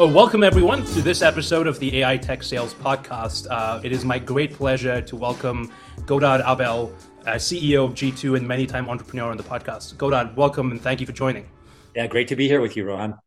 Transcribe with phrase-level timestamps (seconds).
[0.00, 3.48] Oh, welcome everyone to this episode of the AI Tech Sales Podcast.
[3.50, 5.72] Uh, it is my great pleasure to welcome
[6.06, 6.94] Godard Abel,
[7.26, 9.98] uh, CEO of G2 and many time entrepreneur on the podcast.
[9.98, 11.48] Godard, welcome and thank you for joining.
[11.96, 13.18] Yeah, great to be here with you, Rohan.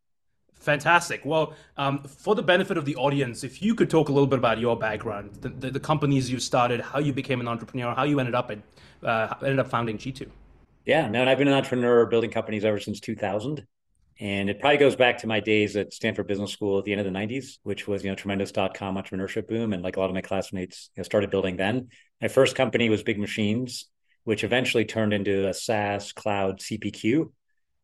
[0.54, 1.20] Fantastic.
[1.26, 4.38] Well, um, for the benefit of the audience, if you could talk a little bit
[4.38, 8.04] about your background, the, the, the companies you started, how you became an entrepreneur, how
[8.04, 8.60] you ended up at,
[9.06, 10.26] uh, ended up founding G2.
[10.86, 13.66] Yeah, no, and I've been an entrepreneur building companies ever since 2000.
[14.22, 17.00] And it probably goes back to my days at Stanford Business School at the end
[17.00, 19.72] of the 90s, which was, you know, tremendous.com entrepreneurship boom.
[19.72, 21.88] And like a lot of my classmates you know, started building then.
[22.20, 23.86] My first company was BigMachines,
[24.22, 27.32] which eventually turned into a SaaS cloud CPQ.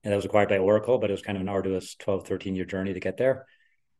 [0.04, 2.54] And that was acquired by Oracle, but it was kind of an arduous 12, 13
[2.54, 3.46] year journey to get there.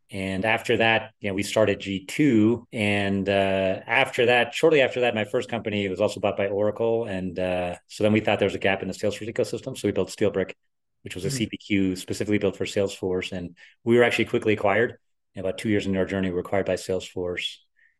[0.08, 2.66] And after that, you know, we started G2.
[2.72, 7.05] And uh, after that, shortly after that, my first company was also bought by Oracle.
[7.05, 9.77] And uh, so then we thought there was a gap in the Salesforce ecosystem.
[9.77, 10.52] So we built SteelBrick
[11.02, 11.44] which was a mm-hmm.
[11.44, 13.32] CPQ specifically built for Salesforce.
[13.32, 14.98] And we were actually quickly acquired.
[15.36, 17.56] about two years into our journey, we were acquired by Salesforce.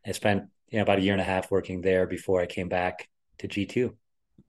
[0.07, 2.69] I spent you know, about a year and a half working there before I came
[2.69, 3.95] back to G2.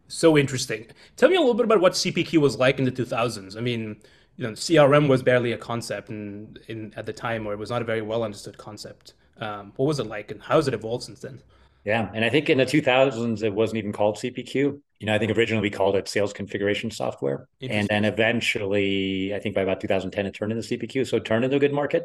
[0.08, 0.88] So interesting.
[1.16, 3.56] Tell me a little bit about what CPQ was like in the 2000s.
[3.56, 4.02] I mean,
[4.36, 7.70] you know, CRM was barely a concept in, in at the time, or it was
[7.70, 9.14] not a very well understood concept.
[9.40, 11.42] Um, what was it like, and how has it evolved since then?
[11.86, 14.82] Yeah, and I think in the 2000s it wasn't even called CPQ.
[15.00, 19.40] You know, I think originally we called it sales configuration software, and then eventually, I
[19.40, 22.04] think by about 2010 it turned into CPQ, so it turned into a good market.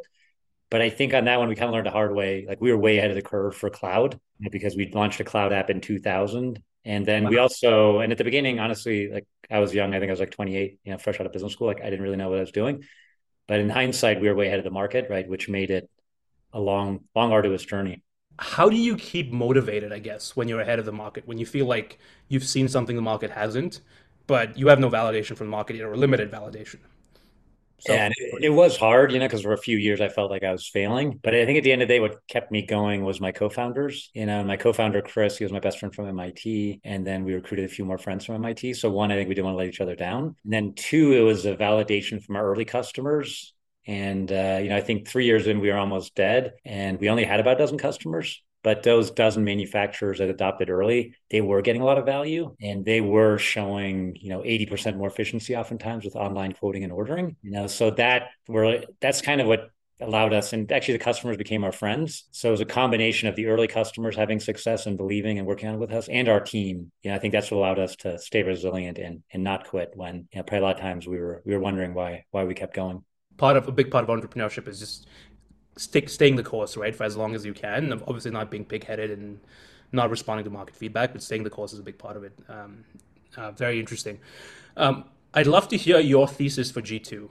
[0.71, 2.47] But I think on that one we kind of learned the hard way.
[2.49, 4.19] Like we were way ahead of the curve for cloud
[4.51, 7.31] because we launched a cloud app in 2000, and then wow.
[7.31, 9.93] we also, and at the beginning, honestly, like I was young.
[9.93, 11.67] I think I was like 28, you know, fresh out of business school.
[11.67, 12.85] Like I didn't really know what I was doing.
[13.49, 15.29] But in hindsight, we were way ahead of the market, right?
[15.29, 15.91] Which made it
[16.53, 18.03] a long, long, arduous journey
[18.39, 21.47] how do you keep motivated i guess when you're ahead of the market when you
[21.47, 23.81] feel like you've seen something the market hasn't
[24.27, 26.79] but you have no validation from the market or limited validation
[27.87, 30.31] so, yeah, it, it, was hard, you know, because for a few years I felt
[30.31, 31.21] like I was failing.
[31.23, 33.31] But I think at the end of the day, what kept me going was my
[33.31, 34.11] co-founders.
[34.15, 37.35] You know, my co-founder Chris, he was my best friend from MIT, and then we
[37.35, 38.75] recruited a few more friends from MIT.
[38.75, 40.35] So one, I think we didn't want to let each other down.
[40.45, 43.53] And then two, it was a validation from our early customers
[43.87, 47.09] and uh, you know, I think three years in, we were almost dead, and we
[47.09, 48.43] only had about a dozen customers.
[48.63, 52.83] But those dozen manufacturers that adopted early, they were getting a lot of value, and
[52.83, 57.37] they were showing you know eighty percent more efficiency, oftentimes with online quoting and ordering.
[57.43, 59.71] You know, so that were that's kind of what
[60.01, 63.37] allowed us and actually the customers became our friends so it was a combination of
[63.37, 66.41] the early customers having success and believing and working on it with us and our
[66.41, 69.69] team you know i think that's what allowed us to stay resilient and and not
[69.69, 72.25] quit when you know probably a lot of times we were we were wondering why
[72.33, 73.05] why we kept going
[73.37, 75.07] part of a big part of entrepreneurship is just
[75.77, 77.93] stick staying the course, right, for as long as you can.
[77.93, 79.41] Obviously, not being pig-headed and
[79.93, 82.33] not responding to market feedback, but staying the course is a big part of it.
[82.49, 82.85] Um,
[83.37, 84.19] uh, very interesting.
[84.77, 87.29] Um, I'd love to hear your thesis for G2,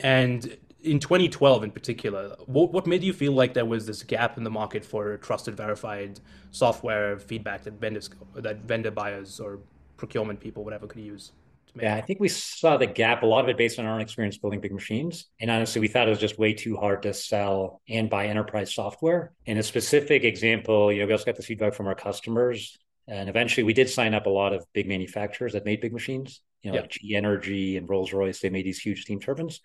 [0.00, 4.36] and in 2012 in particular, what, what made you feel like there was this gap
[4.36, 9.60] in the market for trusted, verified software feedback that vendors, that vendor buyers or
[9.96, 11.32] procurement people, whatever, could use?
[11.80, 14.00] Yeah, I think we saw the gap, a lot of it based on our own
[14.00, 15.24] experience building BigMachines.
[15.40, 18.74] And honestly, we thought it was just way too hard to sell and buy enterprise
[18.74, 19.32] software.
[19.46, 22.78] In a specific example, you know, we also got the feedback from our customers.
[23.08, 26.42] And eventually we did sign up a lot of big manufacturers that made big machines,
[26.62, 26.82] you know, yeah.
[26.82, 28.40] like GE Energy and Rolls Royce.
[28.40, 29.60] They made these huge steam turbines.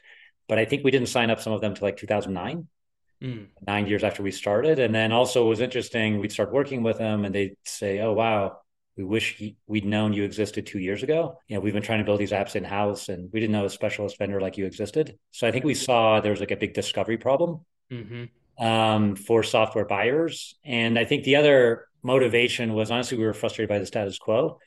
[0.47, 2.67] But I think we didn't sign up some of them to like 2009.
[3.21, 3.47] Mm.
[3.65, 4.79] Nine years after we started.
[4.79, 8.13] And then also it was interesting, we'd start working with them and they'd say, Oh,
[8.13, 8.59] wow,
[8.97, 11.37] we wish we'd known you existed two years ago.
[11.47, 13.65] You know, we've been trying to build these apps in house and we didn't know
[13.65, 15.17] a specialist vendor like you existed.
[15.31, 18.65] So I think we saw there was like a big discovery problem mm-hmm.
[18.65, 20.55] um, for software buyers.
[20.65, 24.59] And I think the other motivation was honestly, we were frustrated by the status quo,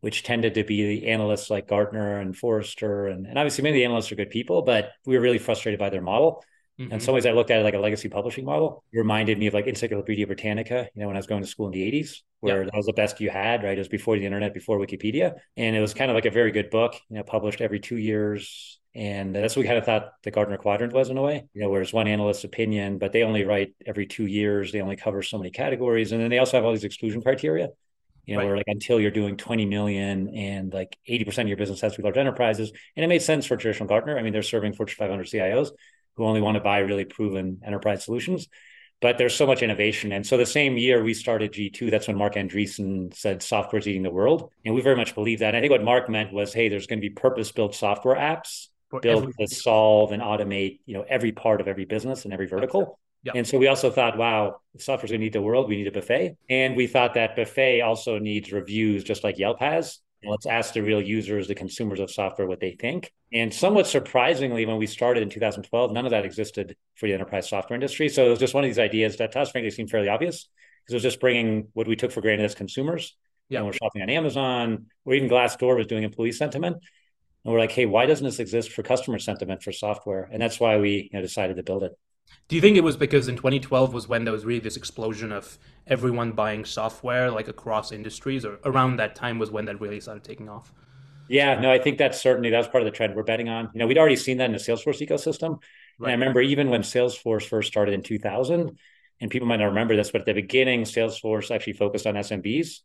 [0.00, 3.06] which tended to be the analysts like Gartner and Forrester.
[3.06, 5.80] And, and obviously, many of the analysts are good people, but we were really frustrated
[5.80, 6.44] by their model.
[6.78, 6.92] Mm-hmm.
[6.92, 8.84] In some ways, I looked at it like a legacy publishing model.
[8.92, 11.66] It reminded me of like Encyclopedia Britannica, you know, when I was going to school
[11.66, 13.76] in the 80s, where that was the best you had, right?
[13.76, 15.34] It was before the internet, before Wikipedia.
[15.56, 17.96] And it was kind of like a very good book, you know, published every two
[17.96, 18.78] years.
[18.94, 21.62] And that's what we kind of thought the Gartner Quadrant was in a way, you
[21.62, 24.70] know, where it's one analyst's opinion, but they only write every two years.
[24.72, 26.12] They only cover so many categories.
[26.12, 27.70] And then they also have all these exclusion criteria
[28.28, 28.46] you know, right.
[28.46, 31.98] where like until you're doing 20 million and like 80% of your business has to
[31.98, 32.70] be large enterprises.
[32.94, 34.18] And it made sense for traditional Gartner.
[34.18, 35.70] I mean, they're serving Fortune 500 CIOs
[36.18, 38.48] who only want to buy really proven enterprise solutions.
[39.00, 40.10] But there's so much innovation.
[40.10, 44.02] And so the same year we started G2, that's when Marc Andreessen said software's eating
[44.02, 44.50] the world.
[44.66, 45.48] And we very much believe that.
[45.48, 48.66] And I think what Marc meant was, hey, there's going to be purpose-built software apps
[48.90, 52.34] For built every- to solve and automate, you know, every part of every business and
[52.34, 52.98] every vertical.
[53.22, 53.34] Yep.
[53.36, 55.68] And so we also thought, wow, software's going to need the world.
[55.68, 56.36] We need a buffet.
[56.50, 60.00] And we thought that buffet also needs reviews, just like Yelp has.
[60.24, 63.12] Let's ask the real users, the consumers of software, what they think.
[63.32, 67.48] And somewhat surprisingly, when we started in 2012, none of that existed for the enterprise
[67.48, 68.08] software industry.
[68.08, 70.48] So it was just one of these ideas that to us, frankly, seemed fairly obvious
[70.84, 73.16] because it was just bringing what we took for granted as consumers.
[73.48, 73.58] Yeah.
[73.58, 76.76] And we're shopping on Amazon, or even Glassdoor was doing employee sentiment.
[77.44, 80.28] And we're like, hey, why doesn't this exist for customer sentiment for software?
[80.30, 81.92] And that's why we you know, decided to build it.
[82.48, 85.32] Do you think it was because in 2012 was when there was really this explosion
[85.32, 90.00] of everyone buying software like across industries, or around that time was when that really
[90.00, 90.72] started taking off?
[91.28, 93.70] Yeah, no, I think that's certainly that's part of the trend we're betting on.
[93.74, 95.60] You know, we'd already seen that in the Salesforce ecosystem.
[95.98, 96.12] Right.
[96.12, 98.78] And I remember even when Salesforce first started in 2000,
[99.20, 102.80] and people might not remember this, but at the beginning, Salesforce actually focused on SMBs.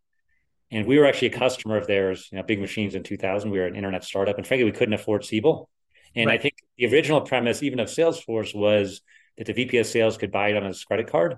[0.72, 3.50] And we were actually a customer of theirs, you know, BigMachines in 2000.
[3.52, 5.70] We were an internet startup, and frankly, we couldn't afford Siebel.
[6.16, 6.40] And right.
[6.40, 9.02] I think the original premise, even of Salesforce, was
[9.38, 11.38] that the VP of sales could buy it on his credit card.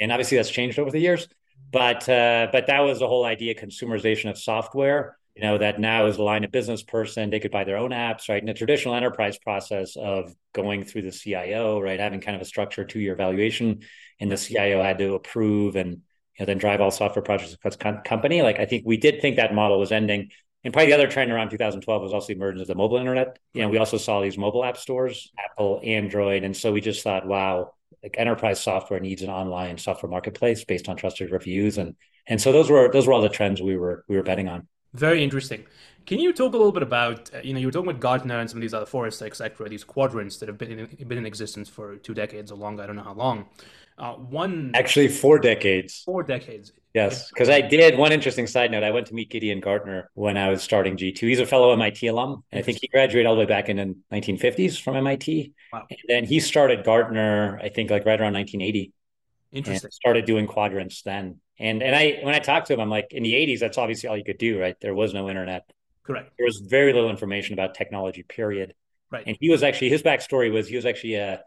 [0.00, 1.28] And obviously that's changed over the years.
[1.70, 5.16] But uh, but that was the whole idea, consumerization of software.
[5.34, 7.90] You know, that now is a line of business person, they could buy their own
[7.90, 8.40] apps, right?
[8.40, 12.44] In the traditional enterprise process of going through the CIO, right, having kind of a
[12.44, 13.80] structured two-year evaluation,
[14.20, 15.98] and the CIO had to approve and you
[16.40, 18.42] know, then drive all software projects across company.
[18.42, 20.30] Like I think we did think that model was ending.
[20.64, 23.38] And probably the other trend around 2012 was also the emergence of the mobile internet.
[23.52, 26.44] You know, we also saw these mobile app stores, Apple, Android.
[26.44, 27.72] And so we just thought, wow,
[28.02, 31.78] like enterprise software needs an online software marketplace based on trusted reviews.
[31.78, 31.96] And
[32.28, 34.68] and so those were those were all the trends we were we were betting on.
[34.94, 35.64] Very interesting.
[36.04, 38.40] Can you talk a little bit about, uh, you know, you were talking about Gartner
[38.40, 41.26] and some of these other Forrester, etc., these quadrants that have been in, been in
[41.26, 43.46] existence for two decades or longer, I don't know how long.
[43.96, 46.02] Uh, one actually four decades.
[46.04, 46.72] Four decades.
[46.94, 48.82] Yes, because I did one interesting side note.
[48.82, 51.20] I went to meet Gideon Gartner when I was starting G2.
[51.20, 52.44] He's a fellow MIT alum.
[52.52, 55.54] And I think he graduated all the way back in the 1950s from MIT.
[55.72, 55.86] Wow.
[55.88, 58.92] And then he started Gartner, I think like right around 1980.
[59.52, 59.90] Interesting.
[59.90, 61.40] started doing quadrants then.
[61.58, 64.08] And and I when I talked to him, I'm like, in the 80s, that's obviously
[64.08, 64.76] all you could do, right?
[64.80, 65.70] There was no internet.
[66.04, 66.32] Correct.
[66.36, 68.74] There was very little information about technology, period.
[69.10, 69.24] Right.
[69.26, 71.42] And he was actually his backstory was he was actually a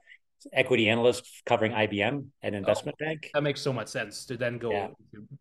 [0.53, 3.31] equity analyst covering IBM at an oh, investment oh, bank.
[3.33, 4.71] That makes so much sense to then go.
[4.71, 4.87] Yeah.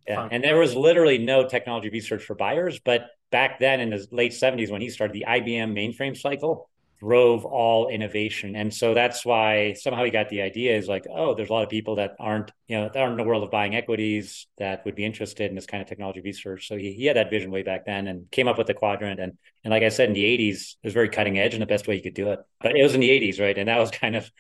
[0.07, 0.29] yeah.
[0.31, 2.79] And there was literally no technology research for buyers.
[2.79, 6.69] But back then in the late 70s, when he started the IBM mainframe cycle,
[7.01, 8.57] drove all innovation.
[8.57, 11.63] And so that's why somehow he got the idea is like, oh, there's a lot
[11.63, 14.85] of people that aren't, you know, that aren't in the world of buying equities that
[14.85, 16.67] would be interested in this kind of technology research.
[16.67, 19.21] So he, he had that vision way back then and came up with the quadrant.
[19.21, 21.67] And and like I said, in the 80s, it was very cutting edge and the
[21.67, 22.41] best way you could do it.
[22.61, 23.57] But it was in the 80s, right?
[23.57, 24.31] And that was kind of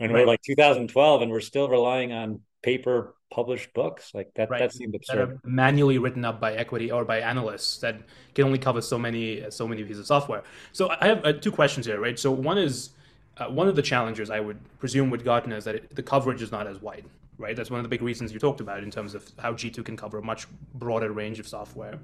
[0.00, 0.20] when right.
[0.20, 4.12] we're like 2012 and we're still relying on paper published books.
[4.14, 4.58] Like that right.
[4.58, 8.00] that seemed absurd that are manually written up by equity or by analysts that
[8.34, 10.42] can only cover so many so many pieces of software.
[10.72, 12.18] So i have uh, two questions here right?
[12.18, 12.90] So one is
[13.36, 16.40] uh, one of the challenges i would presume with gartner is that it, the coverage
[16.40, 17.04] is not as wide
[17.36, 17.56] right?
[17.56, 19.96] That's one of the big reasons you talked about in terms of how g2 can
[19.96, 21.98] cover a much broader range of software.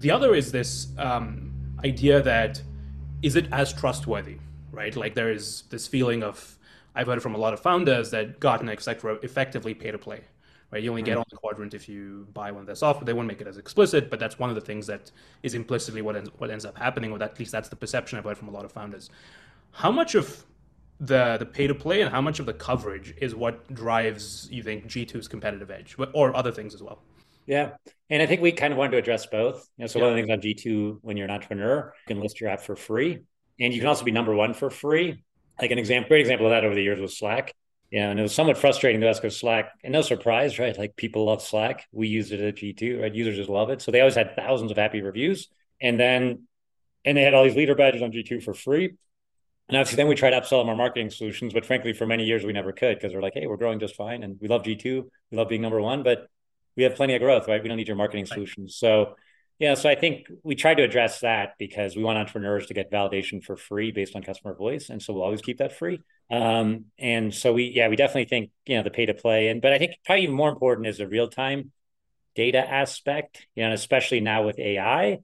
[0.00, 1.52] The other is this um,
[1.84, 2.62] idea that
[3.22, 4.38] is it as trustworthy
[4.72, 4.96] right?
[4.96, 6.58] Like there is this feeling of
[6.94, 10.20] I've heard from a lot of founders that Gartner, etc., effectively pay to play.
[10.70, 11.20] Right, you only get mm-hmm.
[11.20, 13.04] on the quadrant if you buy one of their software.
[13.04, 15.10] They won't make it as explicit, but that's one of the things that
[15.42, 18.24] is implicitly what ends, what ends up happening, or at least that's the perception I've
[18.24, 19.10] heard from a lot of founders.
[19.72, 20.46] How much of
[20.98, 24.62] the the pay to play and how much of the coverage is what drives you
[24.62, 27.02] think G2's competitive edge, or other things as well?
[27.46, 27.72] Yeah.
[28.08, 29.68] And I think we kind of wanted to address both.
[29.76, 30.06] You know, so yeah.
[30.06, 32.60] one of the things on G2, when you're an entrepreneur, you can list your app
[32.60, 33.18] for free.
[33.60, 35.22] And you can also be number one for free
[35.60, 37.54] like an example, great example of that over the years was Slack.
[37.90, 40.76] Yeah, and it was somewhat frustrating to us because Slack, and no surprise, right?
[40.78, 41.86] Like people love Slack.
[41.92, 43.14] We used it at G2, right?
[43.14, 43.82] Users just love it.
[43.82, 45.48] So they always had thousands of happy reviews.
[45.80, 46.44] And then,
[47.04, 48.94] and they had all these leader badges on G2 for free.
[49.68, 52.24] And obviously, then we tried to upsell them our marketing solutions, but frankly, for many
[52.24, 54.62] years we never could because we're like, hey, we're growing just fine, and we love
[54.62, 56.28] G2, we love being number one, but
[56.76, 57.62] we have plenty of growth, right?
[57.62, 58.34] We don't need your marketing right.
[58.34, 58.76] solutions.
[58.76, 59.16] So
[59.58, 62.90] yeah, so I think we try to address that because we want entrepreneurs to get
[62.90, 66.00] validation for free based on customer voice, and so we'll always keep that free.
[66.30, 69.62] Um, and so we, yeah, we definitely think you know the pay to play, and
[69.62, 71.70] but I think probably even more important is the real time
[72.34, 75.20] data aspect, you know, and especially now with AI,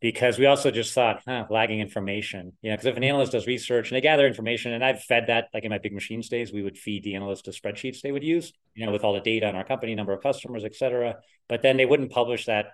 [0.00, 3.46] because we also just thought huh, lagging information, you know, because if an analyst does
[3.46, 6.62] research and they gather information, and I've fed that like in my BigMachines days, we
[6.62, 9.48] would feed the analyst the spreadsheets they would use, you know, with all the data
[9.48, 11.16] on our company, number of customers, et cetera.
[11.48, 12.72] But then they wouldn't publish that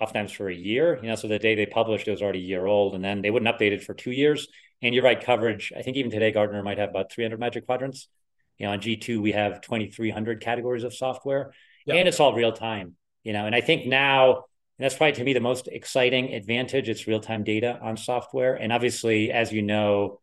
[0.00, 0.98] oftentimes for a year.
[1.02, 3.22] You know, so the day they published, it was already a year old, and then
[3.22, 4.48] they wouldn't update it for two years.
[4.82, 5.72] And you're right, coverage.
[5.76, 8.08] I think even today, Gartner might have about 300 Magic Quadrants.
[8.58, 11.52] You know, on G2 we have 2,300 categories of software,
[11.86, 12.96] and it's all real time.
[13.24, 14.44] You know, and I think now
[14.78, 16.88] and that's probably to me the most exciting advantage.
[16.88, 20.20] It's real time data on software, and obviously, as you know,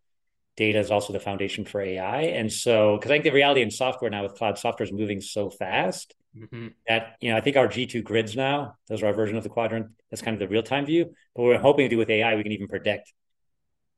[0.55, 2.21] data is also the foundation for AI.
[2.21, 5.21] And so, because I think the reality in software now with cloud software is moving
[5.21, 6.67] so fast mm-hmm.
[6.87, 9.49] that, you know, I think our G2 grids now, those are our version of the
[9.49, 9.87] quadrant.
[10.09, 11.13] That's kind of the real time view.
[11.35, 13.11] But we're hoping to do with AI, we can even predict,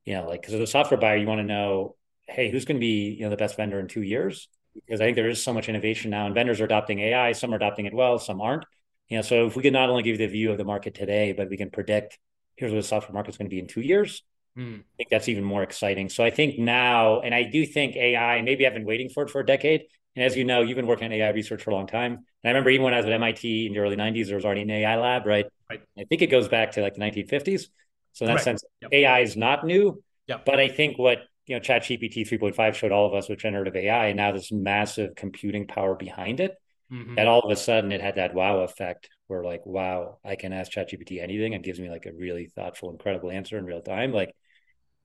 [0.06, 1.96] you know, like, because as a software buyer, you want to know,
[2.28, 4.50] hey, who's going to be, you know, the best vendor in two years?
[4.74, 7.32] Because I think there is so much innovation now and vendors are adopting AI.
[7.34, 8.66] Some are adopting it well, some aren't.
[9.10, 10.94] You know, so if we can not only give you the view of the market
[10.94, 12.20] today, but we can predict
[12.58, 14.24] here's what the software market is going to be in two years,
[14.58, 14.80] Mm.
[14.80, 16.10] I think that's even more exciting.
[16.10, 19.30] So I think now, and I do think AI, maybe I've been waiting for it
[19.30, 19.84] for a decade.
[20.16, 22.14] And as you know, you've been working on AI research for a long time.
[22.14, 24.46] And I remember even when I was at MIT in the early 90s, there was
[24.46, 25.46] already an AI lab, right?
[25.70, 25.82] right.
[25.98, 27.68] I think it goes back to like the 1950s.
[28.14, 28.44] So in that right.
[28.44, 28.92] sense, yep.
[28.92, 30.02] AI is not new.
[30.26, 30.46] Yep.
[30.46, 34.08] But I think what you know, ChatGPT 3.5 showed all of us with generative AI,
[34.08, 36.56] and now this massive computing power behind it,
[36.92, 37.16] mm-hmm.
[37.16, 40.52] that all of a sudden it had that wow effect where like, wow, I can
[40.52, 44.12] ask ChatGPT anything and gives me like a really thoughtful, incredible answer in real time.
[44.12, 44.36] Like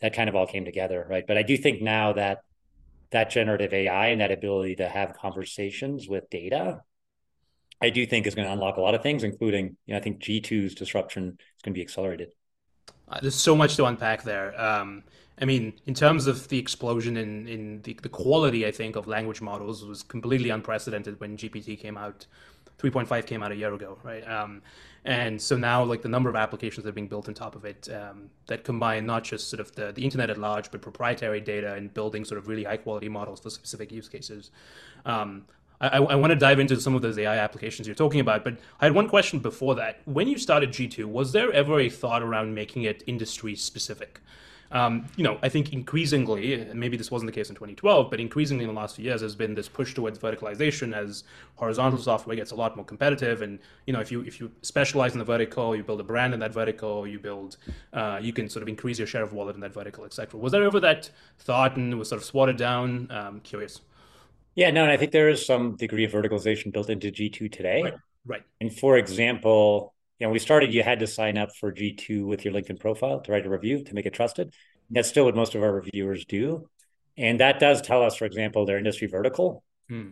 [0.02, 1.24] that kind of all came together, right?
[1.26, 2.42] But I do think now that
[3.12, 6.82] that generative AI and that ability to have conversations with data,
[7.80, 10.02] I do think is going to unlock a lot of things, including, you know, I
[10.02, 12.32] think G2's disruption is going to be accelerated.
[13.08, 14.60] Uh, there's so much to unpack there.
[14.60, 15.04] Um,
[15.40, 19.06] I mean, in terms of the explosion in, in the, the quality, I think, of
[19.06, 22.26] language models was completely unprecedented when GPT came out.
[22.78, 24.26] 3.5 came out a year ago, right?
[24.28, 24.62] Um,
[25.04, 27.64] and so now, like the number of applications that are being built on top of
[27.64, 31.40] it um, that combine not just sort of the, the internet at large, but proprietary
[31.40, 34.52] data and building sort of really high quality models for specific use cases.
[35.04, 35.46] Um,
[35.80, 38.58] I, I want to dive into some of those AI applications you're talking about, but
[38.80, 40.00] I had one question before that.
[40.04, 44.20] When you started G2, was there ever a thought around making it industry specific?
[44.72, 48.18] Um, you know, I think increasingly, and maybe this wasn't the case in 2012, but
[48.20, 51.24] increasingly in the last few years, has been this push towards verticalization as
[51.56, 53.42] horizontal software gets a lot more competitive.
[53.42, 56.32] And you know, if you if you specialize in the vertical, you build a brand
[56.32, 57.58] in that vertical, you build,
[57.92, 60.40] uh, you can sort of increase your share of wallet in that vertical, etc.
[60.40, 63.10] Was there ever that thought and was sort of swatted down?
[63.10, 63.82] Um, curious.
[64.54, 67.82] Yeah, no, and I think there is some degree of verticalization built into G2 today.
[67.82, 67.94] Right.
[68.26, 68.42] right.
[68.60, 72.44] And for example, you know, we started, you had to sign up for G2 with
[72.44, 74.54] your LinkedIn profile to write a review to make it trusted.
[74.88, 76.68] That's still what most of our reviewers do.
[77.16, 79.64] And that does tell us, for example, their industry vertical.
[79.88, 80.10] Hmm.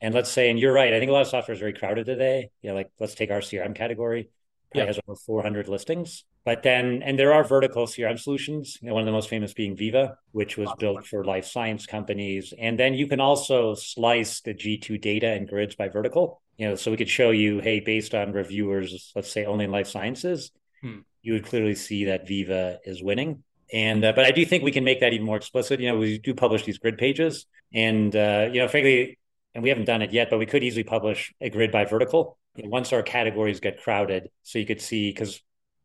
[0.00, 2.06] And let's say, and you're right, I think a lot of software is very crowded
[2.06, 2.50] today.
[2.62, 4.30] You know, like let's take our CRM category,
[4.76, 6.22] it has over 400 listings.
[6.44, 9.54] But then, and there are vertical CRM solutions, you know, one of the most famous
[9.54, 12.54] being Veeva, which was built for life science companies.
[12.56, 16.74] And then you can also slice the G2 data and grids by vertical you know,
[16.74, 20.50] so we could show you, hey, based on reviewers, let's say only in life sciences,
[20.82, 20.98] hmm.
[21.22, 23.44] you would clearly see that Veeva is winning.
[23.72, 25.80] And uh, but I do think we can make that even more explicit.
[25.80, 29.18] You know, we do publish these grid pages, and uh, you know, frankly,
[29.54, 32.38] and we haven't done it yet, but we could easily publish a grid by vertical
[32.56, 35.42] you know, once our categories get crowded, so you could see because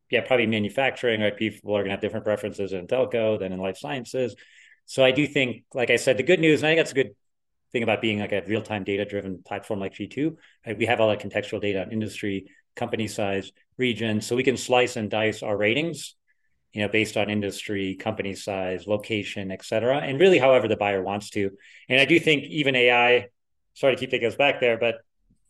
[0.10, 1.36] yeah, probably manufacturing, right?
[1.36, 4.36] People are going to have different preferences in telco than in life sciences.
[4.86, 6.96] So I do think, like I said, the good news, and I think that's a
[6.96, 7.16] good
[7.74, 10.38] thing about being like a real-time data-driven platform like G2.
[10.66, 10.78] Right?
[10.78, 14.96] We have all that contextual data on industry, company size, region, so we can slice
[14.96, 16.16] and dice our ratings,
[16.72, 21.04] you know, based on industry, company size, location, et cetera, and really however the buyer
[21.04, 21.52] wants to.
[21.90, 23.28] And I do think even AI,
[23.74, 24.96] sorry to keep taking us back there, but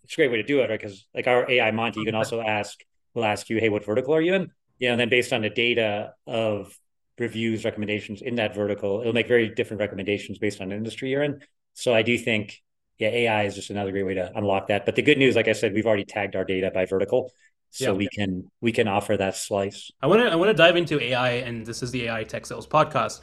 [0.03, 0.79] it's a great way to do it, right?
[0.79, 2.77] Because like our AI Monty, you can also ask,
[3.13, 4.51] we'll ask you, hey, what vertical are you in?
[4.79, 6.77] You know, and then based on the data of
[7.17, 11.23] reviews, recommendations in that vertical, it'll make very different recommendations based on the industry you're
[11.23, 11.39] in.
[11.73, 12.61] So I do think,
[12.97, 14.85] yeah, AI is just another great way to unlock that.
[14.85, 17.31] But the good news, like I said, we've already tagged our data by vertical.
[17.71, 17.91] So yeah.
[17.93, 19.89] we can we can offer that slice.
[19.99, 22.45] I want to I want to dive into AI, and this is the AI Tech
[22.45, 23.21] Sales podcast.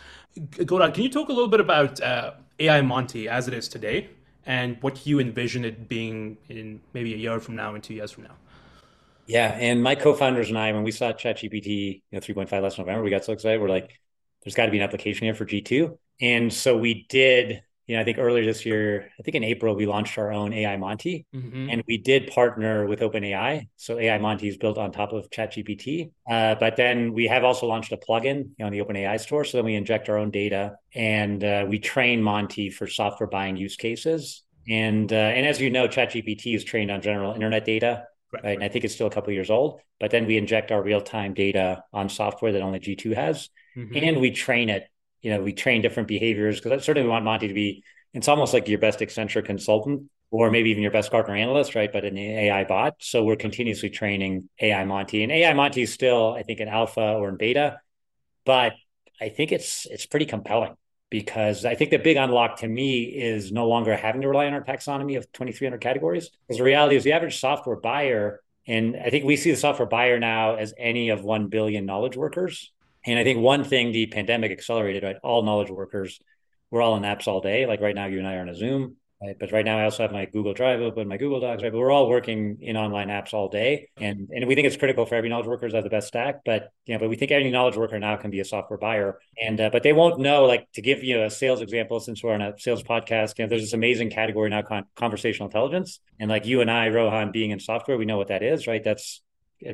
[0.66, 4.10] Godard, can you talk a little bit about uh, AI Monty as it is today,
[4.46, 8.10] and what you envision it being in maybe a year from now and two years
[8.10, 8.34] from now?
[9.28, 13.04] Yeah, and my co-founders and I, when we saw ChatGPT, you know, 3.5 last November,
[13.04, 13.60] we got so excited.
[13.60, 14.00] We're like,
[14.42, 15.96] there's got to be an application here for G2.
[16.20, 19.74] And so we did you know, I think earlier this year, I think in April,
[19.74, 21.70] we launched our own AI Monty, mm-hmm.
[21.70, 23.68] and we did partner with OpenAI.
[23.76, 26.12] So AI Monty is built on top of ChatGPT.
[26.30, 29.44] Uh, but then we have also launched a plugin you know, on the OpenAI store.
[29.44, 33.56] So then we inject our own data and uh, we train Monty for software buying
[33.56, 34.44] use cases.
[34.68, 38.04] And uh, and as you know, ChatGPT is trained on general internet data.
[38.32, 38.44] Right.
[38.44, 38.54] right.
[38.54, 41.00] And I think it's still a couple years old, but then we inject our real
[41.00, 43.48] time data on software that only G2 has.
[43.76, 43.96] Mm-hmm.
[43.96, 44.86] And we train it
[45.22, 47.82] you know, we train different behaviors because I certainly want Monty to be,
[48.14, 51.92] it's almost like your best Accenture consultant or maybe even your best Gartner analyst, right?
[51.92, 52.94] But an AI bot.
[53.00, 57.00] So we're continuously training AI Monty and AI Monty is still, I think in alpha
[57.00, 57.80] or in beta,
[58.44, 58.74] but
[59.20, 60.76] I think it's, it's pretty compelling
[61.10, 64.54] because I think the big unlock to me is no longer having to rely on
[64.54, 66.30] our taxonomy of 2,300 categories.
[66.46, 69.88] Because the reality is the average software buyer, and I think we see the software
[69.88, 72.70] buyer now as any of 1 billion knowledge workers
[73.06, 75.16] And I think one thing the pandemic accelerated, right?
[75.22, 76.20] All knowledge workers,
[76.70, 77.66] we're all in apps all day.
[77.66, 78.96] Like right now, you and I are on a Zoom.
[79.22, 79.36] Right?
[79.38, 81.70] But right now, I also have my Google Drive open, my Google Docs, right?
[81.70, 85.04] But we're all working in online apps all day, and and we think it's critical
[85.04, 86.40] for every knowledge worker to have the best stack.
[86.42, 89.18] But you know, but we think any knowledge worker now can be a software buyer,
[89.38, 90.46] and uh, but they won't know.
[90.46, 93.50] Like to give you a sales example, since we're on a sales podcast, you know,
[93.50, 97.50] there's this amazing category now, con- conversational intelligence, and like you and I, Rohan, being
[97.50, 98.82] in software, we know what that is, right?
[98.82, 99.20] That's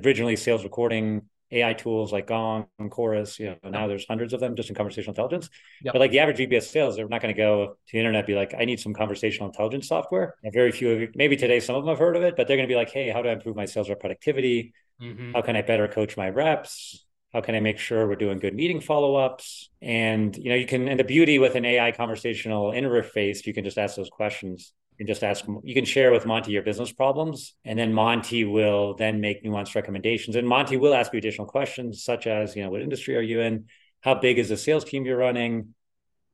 [0.05, 3.39] originally sales recording AI tools like Gong and Chorus.
[3.39, 5.49] You know, now there's hundreds of them just in conversational intelligence.
[5.83, 5.93] Yep.
[5.93, 8.35] But like the average VPS sales, they're not going to go to the internet be
[8.35, 10.35] like, I need some conversational intelligence software.
[10.43, 12.49] And very few of you, maybe today some of them have heard of it, but
[12.49, 14.73] they're going to be like, hey, how do I improve my sales rep productivity?
[15.01, 15.33] Mm-hmm.
[15.33, 17.05] How can I better coach my reps?
[17.33, 19.69] How can I make sure we're doing good meeting follow-ups?
[19.83, 23.65] And you know, you can and the beauty with an AI conversational interface, you can
[23.65, 27.55] just ask those questions can just ask you can share with monty your business problems
[27.65, 30.37] and then monty will then make nuanced recommendations.
[30.37, 33.41] And monty will ask you additional questions such as you know what industry are you
[33.41, 33.67] in?
[34.01, 35.75] How big is the sales team you're running?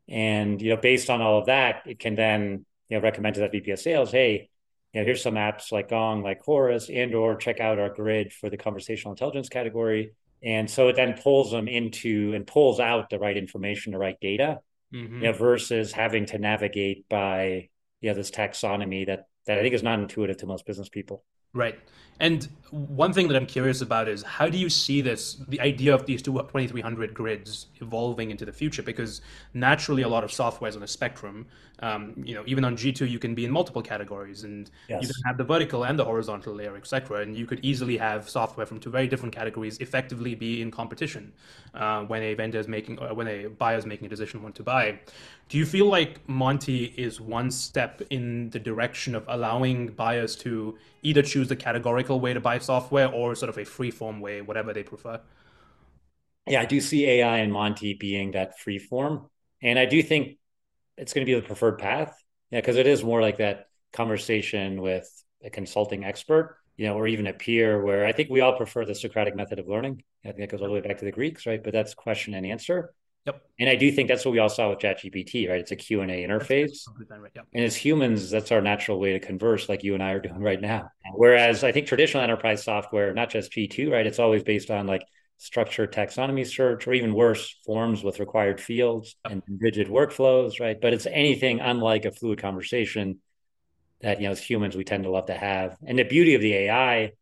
[0.08, 3.40] And you know based on all of that it can then you know recommend to
[3.42, 4.50] that vp of sales hey
[4.92, 8.32] you know here's some apps like gong like chorus and or check out our grid
[8.32, 10.12] for the conversational intelligence category.
[10.44, 14.18] And so it then pulls them into and pulls out the right information the right
[14.20, 14.58] data
[14.92, 15.16] mm-hmm.
[15.16, 17.68] you know, versus having to navigate by
[18.02, 21.24] yeah this taxonomy that that I think is not intuitive to most business people.
[21.54, 21.78] Right.
[22.22, 25.92] And one thing that I'm curious about is how do you see this, the idea
[25.92, 28.80] of these 2300 grids evolving into the future?
[28.80, 29.22] Because
[29.54, 31.46] naturally, a lot of software is on a spectrum.
[31.80, 35.02] Um, you know, even on G2, you can be in multiple categories, and yes.
[35.02, 37.22] you can have the vertical and the horizontal layer, etc.
[37.22, 41.32] And you could easily have software from two very different categories effectively be in competition
[41.74, 44.54] uh, when a vendor is making, or when a buyer is making a decision what
[44.54, 45.00] to buy.
[45.48, 50.78] Do you feel like Monty is one step in the direction of allowing buyers to
[51.02, 54.40] either choose the categorical way to buy software or sort of a free form way,
[54.40, 55.20] whatever they prefer?
[56.46, 59.28] Yeah, I do see AI and Monty being that free form.
[59.62, 60.38] And I do think
[60.96, 62.16] it's going to be the preferred path.
[62.50, 65.08] Yeah, because it is more like that conversation with
[65.44, 68.84] a consulting expert, you know, or even a peer where I think we all prefer
[68.84, 70.02] the Socratic method of learning.
[70.24, 71.62] I think that goes all the way back to the Greeks, right?
[71.62, 72.94] But that's question and answer.
[73.26, 73.42] Yep.
[73.60, 75.60] And I do think that's what we all saw with ChatGPT, right?
[75.60, 76.80] It's a Q&A interface.
[77.08, 77.30] Right.
[77.34, 77.46] Yep.
[77.54, 80.40] And as humans, that's our natural way to converse like you and I are doing
[80.40, 80.90] right now.
[81.14, 84.06] Whereas I think traditional enterprise software, not just G2, right?
[84.06, 85.04] It's always based on like
[85.38, 89.32] structured taxonomy search or even worse, forms with required fields yep.
[89.32, 90.80] and rigid workflows, right?
[90.80, 93.20] But it's anything unlike a fluid conversation
[94.00, 95.76] that, you know, as humans, we tend to love to have.
[95.86, 97.12] And the beauty of the AI,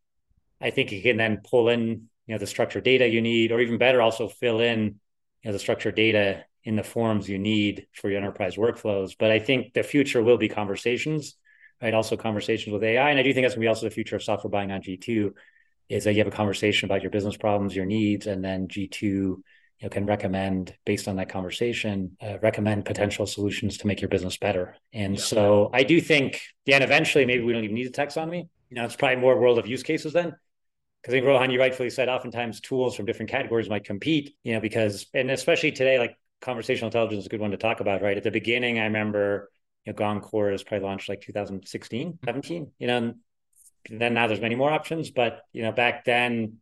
[0.62, 3.60] I think it can then pull in, you know, the structured data you need, or
[3.60, 4.98] even better, also fill in
[5.42, 9.14] you know, the structured data in the forms you need for your enterprise workflows.
[9.18, 11.36] But I think the future will be conversations,
[11.80, 11.94] right?
[11.94, 13.10] Also conversations with AI.
[13.10, 15.32] And I do think that's gonna be also the future of software buying on G2
[15.88, 19.02] is that you have a conversation about your business problems, your needs, and then G2
[19.02, 19.42] you
[19.82, 24.36] know, can recommend based on that conversation, uh, recommend potential solutions to make your business
[24.36, 24.76] better.
[24.92, 25.22] And yeah.
[25.22, 28.48] so I do think, yeah, and eventually maybe we don't even need a taxonomy.
[28.68, 30.36] You know, it's probably more world of use cases then
[31.00, 34.54] because I think Rohan, you rightfully said, oftentimes tools from different categories might compete, you
[34.54, 38.02] know, because, and especially today, like conversational intelligence is a good one to talk about,
[38.02, 38.16] right?
[38.16, 39.50] At the beginning, I remember,
[39.84, 42.24] you know, Gong Chorus probably launched like 2016, mm-hmm.
[42.24, 43.14] 17, you know,
[43.88, 46.58] and then now there's many more options, but, you know, back then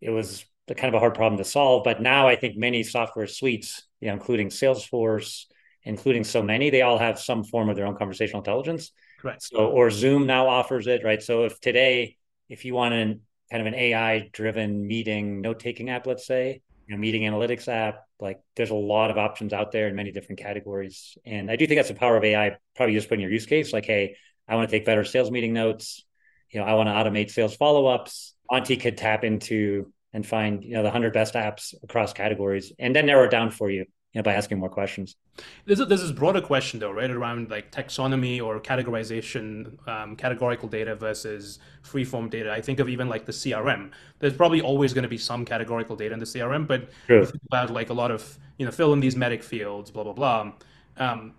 [0.00, 1.84] it was kind of a hard problem to solve.
[1.84, 5.44] But now I think many software suites, you know, including Salesforce,
[5.84, 8.90] including so many, they all have some form of their own conversational intelligence.
[9.22, 9.40] Right.
[9.40, 11.22] So, or Zoom now offers it, right?
[11.22, 12.16] So if today,
[12.48, 16.60] if you want to kind of an AI driven meeting note taking app, let's say,
[16.86, 18.04] you know, meeting analytics app.
[18.20, 21.18] Like there's a lot of options out there in many different categories.
[21.24, 23.72] And I do think that's the power of AI, probably just putting your use case
[23.72, 24.16] like, hey,
[24.48, 26.04] I want to take better sales meeting notes.
[26.50, 28.34] You know, I want to automate sales follow ups.
[28.50, 32.94] Monty could tap into and find, you know, the 100 best apps across categories and
[32.94, 33.84] then narrow it down for you
[34.16, 35.16] know, by asking more questions.
[35.64, 40.68] There's, a, there's this broader question though, right, around like taxonomy or categorization, um, categorical
[40.68, 42.52] data versus freeform data.
[42.52, 43.90] I think of even like the CRM.
[44.18, 46.88] There's probably always going to be some categorical data in the CRM, but
[47.26, 50.12] think about like a lot of you know fill in these MEDDIC fields, blah blah
[50.12, 50.52] blah.
[50.98, 51.34] Um,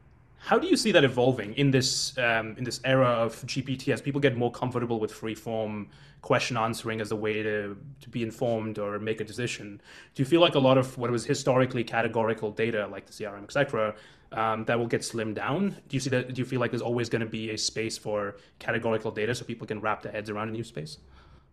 [0.47, 4.01] how do you see that evolving in this um, in this era of GPT as
[4.01, 5.87] people get more comfortable with freeform
[6.21, 9.81] question answering as a way to, to be informed or make a decision.
[10.15, 13.43] Do you feel like a lot of what was historically categorical data, like the CRM,
[13.43, 13.93] etc.,
[14.31, 15.75] um, that will get slimmed down?
[15.89, 16.33] Do you see that?
[16.33, 19.43] Do you feel like there's always going to be a space for categorical data so
[19.43, 20.99] people can wrap their heads around a new space?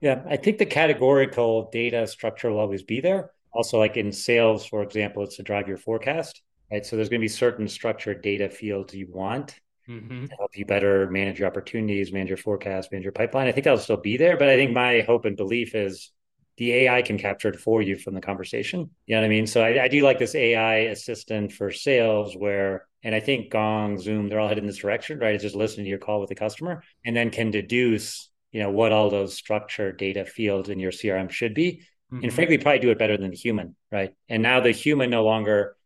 [0.02, 3.30] Yeah, I think the categorical data structure will always be there.
[3.52, 6.42] Also, like in sales, for example, it's to drive your forecast,
[6.74, 6.84] right?
[6.84, 10.26] So there's going to be certain structured data fields you want mm-hmm.
[10.26, 13.46] to help you better manage your opportunities, manage your forecast, manage your pipeline.
[13.46, 16.10] I think that'll still be there, but I think my hope and belief is
[16.56, 18.90] the AI can capture it for you from the conversation.
[19.06, 19.46] You know what I mean?
[19.46, 23.98] So I, I do like this AI assistant for sales where, and I think Gong,
[23.98, 25.34] Zoom, they're all headed in this direction, right?
[25.34, 28.70] It's just listening to your call with the customer and then can deduce, you know,
[28.70, 31.82] what all those structured data fields in your CRM should be.
[32.12, 32.24] Mm-hmm.
[32.24, 34.12] And frankly, probably do it better than the human, right?
[34.28, 35.76] And now the human no longer,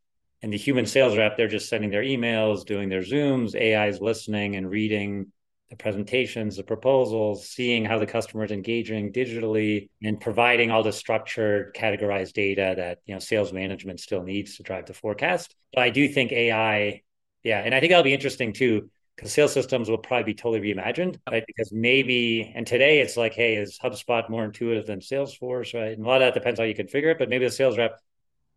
[0.43, 4.01] and the human sales rep, they're just sending their emails, doing their Zooms, AI is
[4.01, 5.33] listening and reading
[5.71, 10.93] the presentations, the proposals, seeing how the customer is engaging digitally, and providing all the
[10.93, 15.55] structured, categorized data that you know sales management still needs to drive the forecast.
[15.75, 17.03] But I do think AI,
[17.43, 20.73] yeah, and I think that'll be interesting too, because sales systems will probably be totally
[20.73, 21.45] reimagined, right?
[21.47, 25.93] Because maybe, and today it's like, hey, is HubSpot more intuitive than Salesforce, right?
[25.93, 28.01] And a lot of that depends how you configure it, but maybe the sales rep,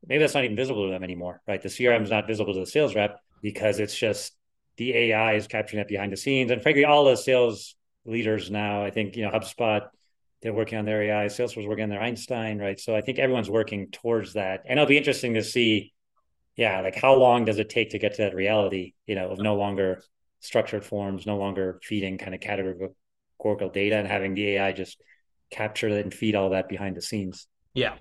[0.07, 1.61] maybe that's not even visible to them anymore, right?
[1.61, 4.33] The CRM is not visible to the sales rep because it's just
[4.77, 6.51] the AI is capturing it behind the scenes.
[6.51, 9.87] And frankly, all the sales leaders now, I think, you know, HubSpot,
[10.41, 12.79] they're working on their AI, Salesforce working on their Einstein, right?
[12.79, 14.61] So I think everyone's working towards that.
[14.65, 15.93] And it'll be interesting to see,
[16.55, 19.39] yeah, like how long does it take to get to that reality, you know, of
[19.39, 20.01] no longer
[20.39, 25.01] structured forms, no longer feeding kind of categorical data and having the AI just
[25.51, 27.47] capture it and feed all that behind the scenes.
[27.75, 27.95] Yeah.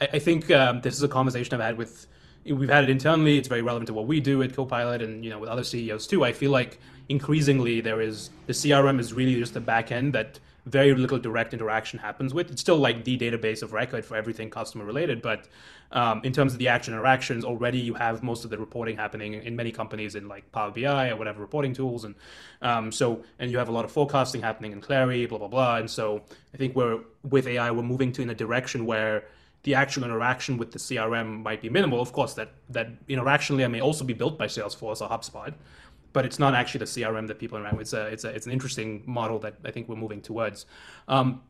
[0.00, 2.06] I, I think um, this is a conversation I've had with
[2.44, 3.36] we've had it internally.
[3.36, 6.06] It's very relevant to what we do at Copilot, and you know with other CEOs
[6.06, 6.24] too.
[6.24, 10.38] I feel like increasingly there is the CRM is really just the back end that
[10.66, 12.50] very little direct interaction happens with.
[12.50, 15.48] It's still like the database of record for everything customer related, but
[15.92, 19.32] um, in terms of the action interactions, already you have most of the reporting happening
[19.32, 22.14] in many companies in like Power BI or whatever reporting tools, and
[22.60, 25.76] um, so and you have a lot of forecasting happening in Clari, blah blah blah.
[25.76, 29.24] And so I think we're with AI, we're moving to in a direction where
[29.62, 32.00] the actual interaction with the CRM might be minimal.
[32.00, 35.54] Of course, that that interaction layer may also be built by Salesforce or HubSpot,
[36.12, 37.86] but it's not actually the CRM that people interact with.
[37.86, 40.66] It's a, it's a, it's an interesting model that I think we're moving towards.
[41.06, 41.42] Um,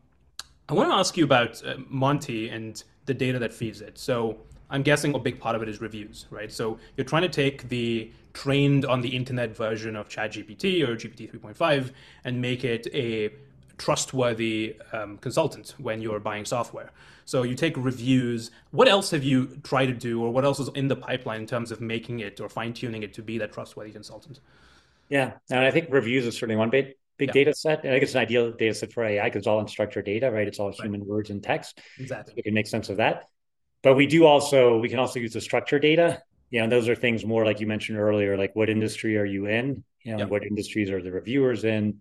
[0.68, 3.98] I want to ask you about uh, Monty and the data that feeds it.
[3.98, 4.38] So
[4.70, 6.52] I'm guessing a big part of it is reviews, right?
[6.52, 11.32] So you're trying to take the trained on the internet version of ChatGPT or GPT
[11.32, 11.92] 3.5
[12.24, 13.30] and make it a
[13.78, 16.90] trustworthy um, consultant when you're buying software.
[17.24, 18.50] So you take reviews.
[18.70, 21.46] What else have you tried to do, or what else is in the pipeline in
[21.46, 24.40] terms of making it or fine tuning it to be that trustworthy consultant?
[25.08, 27.32] Yeah, and I think reviews is certainly one big big yeah.
[27.32, 27.80] data set.
[27.80, 30.46] I think it's an ideal data set for AI because it's all unstructured data, right?
[30.46, 31.80] It's all human words and text.
[31.98, 32.32] Exactly.
[32.32, 33.24] So we can make sense of that.
[33.82, 36.22] But we do also we can also use the structured data.
[36.50, 39.46] You know, those are things more like you mentioned earlier, like what industry are you
[39.46, 39.84] in?
[40.02, 40.28] You know, yep.
[40.30, 42.00] what industries are the reviewers in?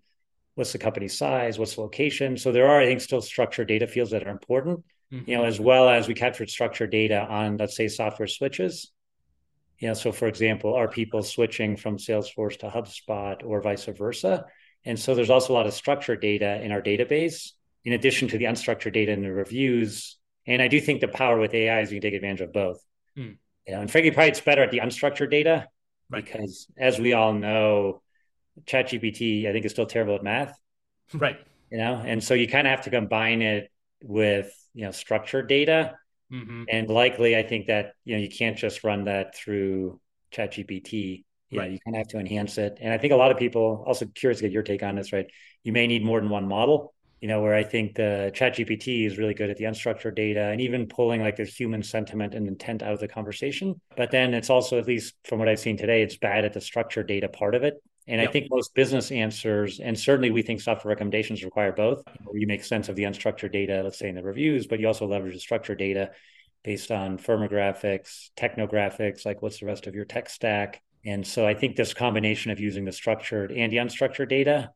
[0.58, 1.58] What's the company size?
[1.58, 2.36] What's the location?
[2.36, 5.30] So there are, I think, still structured data fields that are important mm-hmm.
[5.30, 8.90] you know, as well as we captured structured data on, let's say, software switches.
[9.78, 14.46] You know, so for example, are people switching from Salesforce to HubSpot or vice versa?
[14.84, 17.52] And so there's also a lot of structured data in our database,
[17.84, 20.16] in addition to the unstructured data in the reviews.
[20.46, 22.82] And I do think the power with AI is you can take advantage of both.
[23.16, 23.36] Mm.
[23.66, 25.68] You know, and frankly, probably it's better at the unstructured data
[26.10, 26.24] right.
[26.24, 28.02] because, as we all know,
[28.66, 30.58] ChatGPT I think is still terrible at math.
[31.12, 31.38] Right.
[31.70, 33.70] You know, and so you kind of have to combine it
[34.02, 35.96] with you know structured data
[36.32, 36.64] mm-hmm.
[36.68, 41.24] and likely i think that you know you can't just run that through chat gpt
[41.50, 41.72] you right.
[41.72, 44.06] you kind of have to enhance it and i think a lot of people also
[44.06, 45.26] curious to get your take on this right
[45.64, 49.06] you may need more than one model you know where i think the chat gpt
[49.06, 52.46] is really good at the unstructured data and even pulling like the human sentiment and
[52.46, 55.76] intent out of the conversation but then it's also at least from what i've seen
[55.76, 58.30] today it's bad at the structured data part of it and yep.
[58.30, 62.02] I think most business answers, and certainly we think software recommendations require both.
[62.32, 65.06] You make sense of the unstructured data, let's say in the reviews, but you also
[65.06, 66.12] leverage the structured data
[66.64, 70.82] based on firmographics, technographics, like what's the rest of your tech stack.
[71.04, 74.70] And so I think this combination of using the structured and the unstructured data,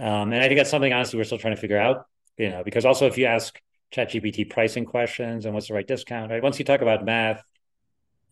[0.00, 2.64] um, and I think that's something honestly we're still trying to figure out, you know,
[2.64, 3.60] because also if you ask
[3.94, 6.42] ChatGPT pricing questions and what's the right discount, right?
[6.42, 7.42] Once you talk about math,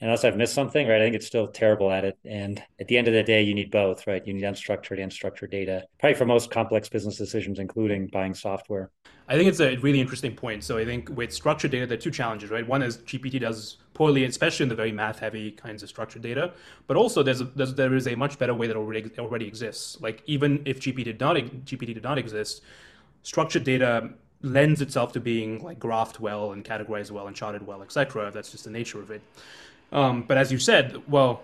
[0.01, 1.01] unless I've missed something, right?
[1.01, 2.19] I think it's still terrible at it.
[2.25, 4.27] And at the end of the day, you need both, right?
[4.27, 8.91] You need unstructured and structured data, probably for most complex business decisions, including buying software.
[9.29, 10.63] I think it's a really interesting point.
[10.63, 12.67] So I think with structured data, there are two challenges, right?
[12.67, 16.53] One is GPT does poorly, especially in the very math-heavy kinds of structured data.
[16.87, 20.01] But also, there's, a, there's there is a much better way that already already exists.
[20.01, 22.63] Like even if GPT did not GPT did not exist,
[23.23, 24.11] structured data
[24.43, 28.31] lends itself to being like graphed well and categorized well and charted well, etc.
[28.33, 29.23] That's just the nature of it.
[29.93, 31.43] Um, but as you said, well,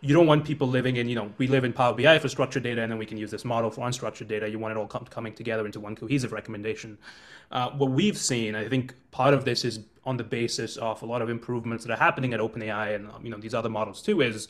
[0.00, 2.64] you don't want people living in, you know, we live in Power BI for structured
[2.64, 4.48] data, and then we can use this model for unstructured data.
[4.48, 6.98] You want it all com- coming together into one cohesive recommendation.
[7.52, 11.06] Uh, what we've seen, I think part of this is on the basis of a
[11.06, 14.20] lot of improvements that are happening at OpenAI and, you know, these other models too,
[14.22, 14.48] is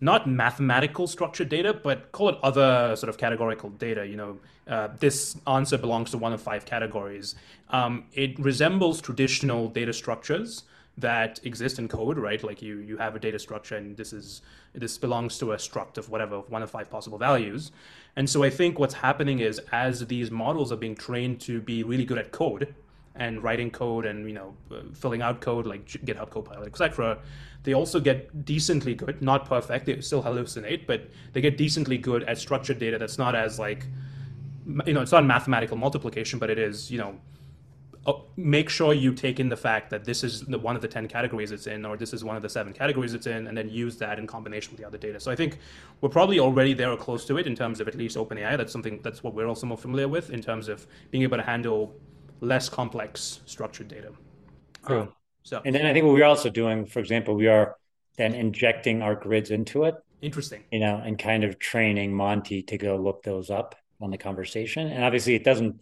[0.00, 4.06] not mathematical structured data, but call it other sort of categorical data.
[4.06, 7.34] You know, uh, this answer belongs to one of five categories.
[7.70, 10.62] Um, it resembles traditional data structures
[10.98, 12.42] that exist in code, right?
[12.42, 14.42] Like you you have a data structure, and this is
[14.74, 17.72] this belongs to a struct of whatever one of five possible values.
[18.16, 21.82] And so I think what's happening is as these models are being trained to be
[21.82, 22.74] really good at code
[23.14, 27.18] and writing code and you know uh, filling out code like GitHub Copilot, etc
[27.66, 29.86] they also get decently good, not perfect.
[29.86, 33.86] They still hallucinate, but they get decently good at structured data that's not as like,
[34.86, 37.18] you know, it's not mathematical multiplication, but it is, you know,
[38.36, 41.08] make sure you take in the fact that this is the, one of the 10
[41.08, 43.68] categories it's in, or this is one of the seven categories it's in, and then
[43.68, 45.18] use that in combination with the other data.
[45.18, 45.58] So I think
[46.00, 48.56] we're probably already there or close to it in terms of at least OpenAI.
[48.56, 51.42] That's something that's what we're also more familiar with in terms of being able to
[51.42, 51.94] handle
[52.40, 54.12] less complex structured data.
[54.86, 55.02] True.
[55.02, 57.76] Um, so, and then I think what we're also doing, for example, we are
[58.16, 59.94] then injecting our grids into it.
[60.22, 60.64] Interesting.
[60.72, 64.88] You know, and kind of training Monty to go look those up on the conversation.
[64.88, 65.80] And obviously, it doesn't.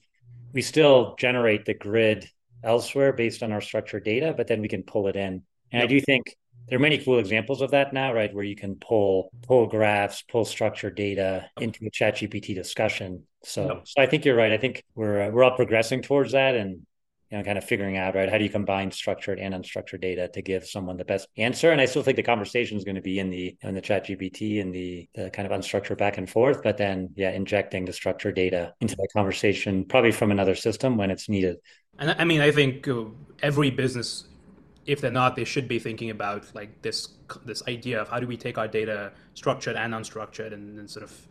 [0.55, 2.27] We still generate the grid
[2.62, 5.43] elsewhere based on our structured data, but then we can pull it in.
[5.73, 5.85] And yep.
[5.85, 6.35] I do think
[6.69, 8.33] there are many cool examples of that now, right?
[8.33, 13.25] Where you can pull pull graphs, pull structured data into a Chat GPT discussion.
[13.43, 13.83] So, yep.
[13.85, 14.53] so I think you're right.
[14.53, 16.87] I think we're uh, we're all progressing towards that, and
[17.35, 20.29] you know, kind of figuring out, right, how do you combine structured and unstructured data
[20.29, 21.73] to give someone the best answer?
[21.73, 24.07] And I still think the conversation is going to be in the in the chat
[24.07, 27.92] GPT and the, the kind of unstructured back and forth, but then yeah, injecting the
[27.92, 31.57] structured data into the conversation, probably from another system when it's needed.
[31.99, 33.07] And I mean, I think uh,
[33.42, 34.27] every business
[34.87, 37.09] if they're not, they should be thinking about like this
[37.44, 41.03] this idea of how do we take our data structured and unstructured and, and sort
[41.03, 41.27] of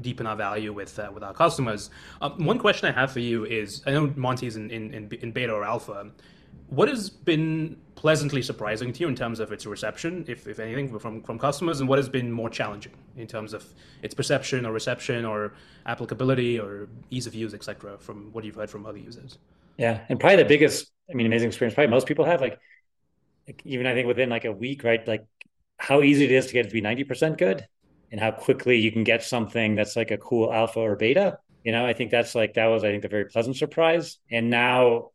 [0.00, 1.90] deepen our value with uh, with our customers.
[2.20, 5.32] Um, one question I have for you is: I know Monty is in, in, in
[5.32, 6.10] beta or alpha.
[6.68, 10.96] What has been pleasantly surprising to you in terms of its reception, if, if anything,
[11.00, 13.64] from, from customers, and what has been more challenging in terms of
[14.02, 15.52] its perception or reception or
[15.86, 19.38] applicability or ease of use, etc., from what you've heard from other users?
[19.78, 22.58] Yeah, and probably the biggest, I mean, amazing experience probably most people have, like,
[23.48, 25.06] like even I think within like a week, right?
[25.06, 25.26] Like
[25.76, 27.66] how easy it is to get it to be 90% good
[28.10, 31.38] and how quickly you can get something that's like a cool alpha or beta.
[31.64, 34.18] You know, I think that's like that was I think a very pleasant surprise.
[34.30, 35.10] And now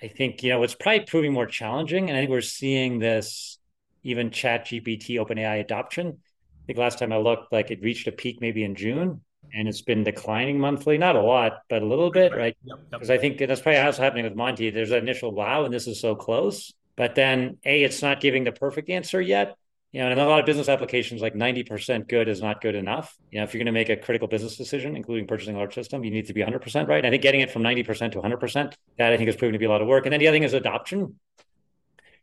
[0.00, 2.08] I think, you know, it's probably proving more challenging.
[2.08, 3.58] And I think we're seeing this
[4.02, 6.08] even chat GPT OpenAI adoption.
[6.08, 9.20] I think last time I looked, like it reached a peak maybe in June
[9.54, 12.56] and it's been declining monthly, not a lot, but a little bit, right?
[12.64, 13.10] Because yep, yep.
[13.10, 14.70] I think that's probably what's happening with Monty.
[14.70, 16.72] There's an initial wow, and this is so close.
[16.96, 19.56] But then, A, it's not giving the perfect answer yet
[19.94, 23.16] you know, in a lot of business applications, like 90% good is not good enough.
[23.30, 25.72] You know, if you're going to make a critical business decision, including purchasing a large
[25.72, 27.06] system, you need to be 100% right.
[27.06, 29.66] I think getting it from 90% to 100%, that I think is proving to be
[29.66, 30.04] a lot of work.
[30.04, 31.20] And then the other thing is adoption.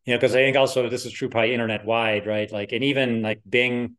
[0.04, 2.52] You know, because I think also this is true probably internet wide, right?
[2.52, 3.96] Like, and even like Bing,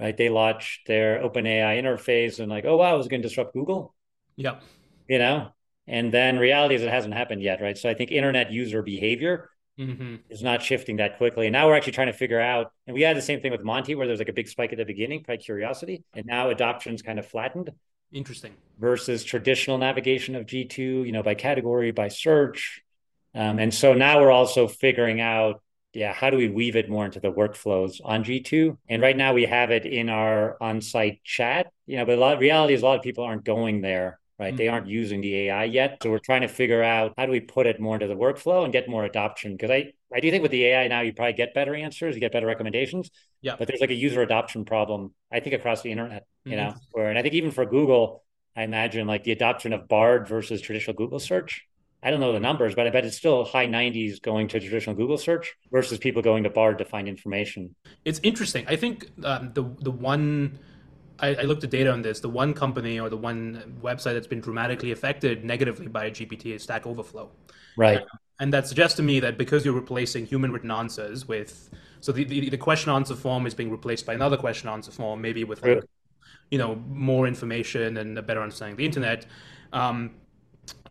[0.00, 0.16] right?
[0.16, 3.94] They launched their OpenAI interface and like, oh wow, it's going to disrupt Google.
[4.36, 4.60] Yeah.
[5.06, 5.50] You know,
[5.86, 7.76] and then reality is it hasn't happened yet, right?
[7.76, 10.16] So I think internet user behavior mm-hmm.
[10.28, 11.46] is not shifting that quickly.
[11.46, 13.64] And now we're actually trying to figure out, and we had the same thing with
[13.64, 17.02] Monty, where there's like a big spike at the beginning, probably curiosity, and now adoption's
[17.02, 17.70] kind of flattened.
[18.12, 18.52] Interesting.
[18.78, 22.82] Versus traditional navigation of G2, you know, by category, by search.
[23.34, 25.62] Um, and so now we're also figuring out,
[25.94, 28.76] yeah, how do we weave it more into the workflows on G2?
[28.88, 32.34] And right now we have it in our on-site chat, you know, but a lot
[32.34, 34.48] of reality is a lot of people aren't going there right?
[34.48, 34.56] Mm-hmm.
[34.56, 35.98] They aren't using the AI yet.
[36.02, 38.64] So we're trying to figure out how do we put it more into the workflow
[38.64, 39.52] and get more adoption?
[39.52, 42.20] Because I, I do think with the AI now, you probably get better answers, you
[42.20, 43.10] get better recommendations.
[43.40, 43.54] Yeah.
[43.58, 46.70] But there's like a user adoption problem, I think, across the internet, you mm-hmm.
[46.70, 48.24] know, where, and I think even for Google,
[48.56, 51.64] I imagine like the adoption of Bard versus traditional Google search.
[52.04, 54.96] I don't know the numbers, but I bet it's still high 90s going to traditional
[54.96, 57.76] Google search versus people going to Bard to find information.
[58.04, 58.64] It's interesting.
[58.66, 60.58] I think um, the the one
[61.18, 62.20] I, I, looked at data on this.
[62.20, 66.62] The one company or the one website that's been dramatically affected negatively by GPT is
[66.62, 67.30] Stack Overflow.
[67.76, 67.98] Right.
[67.98, 68.06] And,
[68.40, 71.70] and that suggests to me that because you're replacing human written answers with,
[72.00, 75.20] so the, the, the question answer form is being replaced by another question answer form,
[75.20, 75.84] maybe with like,
[76.50, 79.26] you know, more information and a better understanding of the internet.
[79.72, 80.10] Um,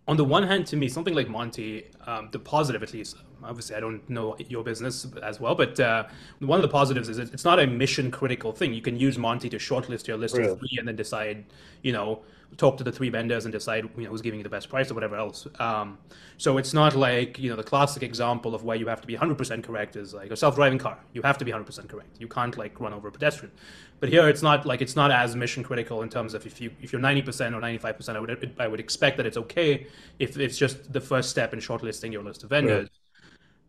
[0.08, 3.76] on the one hand, to me, something like Monty, um, the positive at least, obviously
[3.76, 6.06] I don't know your business as well, but uh,
[6.40, 8.74] one of the positives is it's not a mission critical thing.
[8.74, 10.52] You can use Monty to shortlist your list really?
[10.52, 11.46] of three and then decide,
[11.84, 12.22] you know,
[12.58, 14.92] talk to the three vendors and decide you know who's giving you the best price
[14.92, 15.48] or whatever else.
[15.60, 15.98] Um,
[16.38, 19.16] so it's not like you know the classic example of where you have to be
[19.16, 20.98] 100% correct is like a self-driving car.
[21.14, 22.20] You have to be 100% correct.
[22.20, 23.54] You can't like run over a pedestrian.
[24.02, 26.72] But here it's not like it's not as mission critical in terms of if you
[26.82, 29.88] if you're 90% or 95%, I would I would expect that it's okay
[30.20, 32.90] if it's just the first step in shortlisting your list of vendors.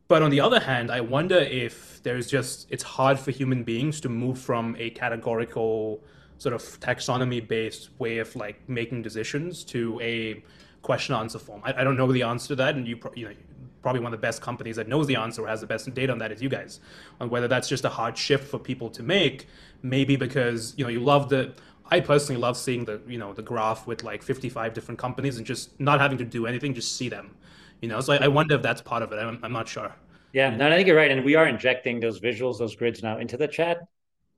[0.08, 4.00] But on the other hand, I wonder if there's just, it's hard for human beings
[4.02, 6.02] to move from a categorical
[6.38, 10.42] sort of taxonomy based way of like making decisions to a
[10.82, 11.62] question answer form.
[11.64, 12.74] I, I don't know the answer to that.
[12.74, 13.34] And you, you know,
[13.82, 16.12] probably one of the best companies that knows the answer or has the best data
[16.12, 16.80] on that is you guys.
[17.20, 19.48] On whether that's just a hard shift for people to make,
[19.82, 21.54] maybe because you know you love the.
[21.90, 25.46] I personally love seeing the you know the graph with like 55 different companies and
[25.46, 27.36] just not having to do anything, just see them.
[27.80, 29.16] You know, so I, I wonder if that's part of it.
[29.16, 29.92] I'm, I'm not sure.
[30.32, 33.18] Yeah, no, I think you're right, and we are injecting those visuals, those grids now
[33.18, 33.80] into the chat.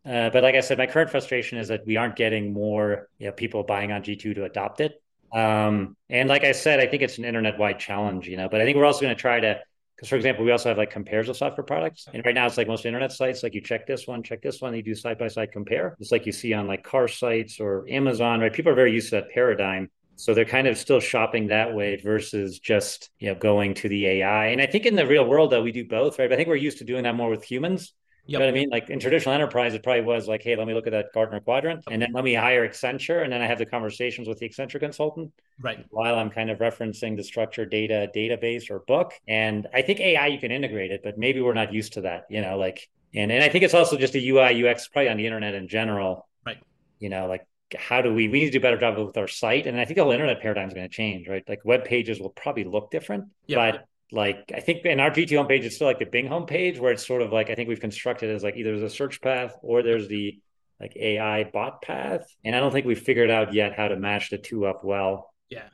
[0.05, 3.27] Uh, but like I said, my current frustration is that we aren't getting more you
[3.27, 5.03] know, people buying on G2 to adopt it.
[5.35, 8.61] Um, and like I said, I think it's an internet wide challenge, you know, but
[8.61, 9.61] I think we're also going to try to,
[9.97, 12.07] because for example, we also have like compares of software products.
[12.13, 14.61] And right now it's like most internet sites, like you check this one, check this
[14.61, 15.97] one, you do side by side compare.
[15.99, 18.53] It's like you see on like car sites or Amazon, right?
[18.53, 19.91] People are very used to that paradigm.
[20.17, 24.07] So they're kind of still shopping that way versus just, you know, going to the
[24.07, 24.47] AI.
[24.47, 26.29] And I think in the real world, though, we do both, right?
[26.29, 27.93] But I think we're used to doing that more with humans.
[28.27, 28.71] You know what I mean?
[28.71, 31.41] Like in traditional enterprise, it probably was like, hey, let me look at that Gartner
[31.41, 33.23] quadrant and then let me hire Accenture.
[33.23, 35.31] And then I have the conversations with the Accenture consultant.
[35.61, 35.85] Right.
[35.91, 39.13] While I'm kind of referencing the structured data database or book.
[39.29, 42.25] And I think AI, you can integrate it, but maybe we're not used to that,
[42.31, 45.19] you know, like, and, and I think it's also just a UI, UX, probably on
[45.19, 46.27] the internet in general.
[46.47, 46.59] Right.
[46.99, 49.27] You know, like how do we we need to do a better job with our
[49.27, 51.85] site and i think the whole internet paradigm is going to change right like web
[51.85, 53.73] pages will probably look different yeah.
[53.73, 56.93] but like I think in our G2 homepage, it's still like the Bing homepage where
[56.93, 59.59] it's sort of like I think we've constructed as like either there's a search path
[59.63, 60.39] or there's the
[60.81, 64.31] like AI bot path, and I don't think we've figured out yet how to match
[64.31, 65.33] the two up well.
[65.51, 65.69] Yeah,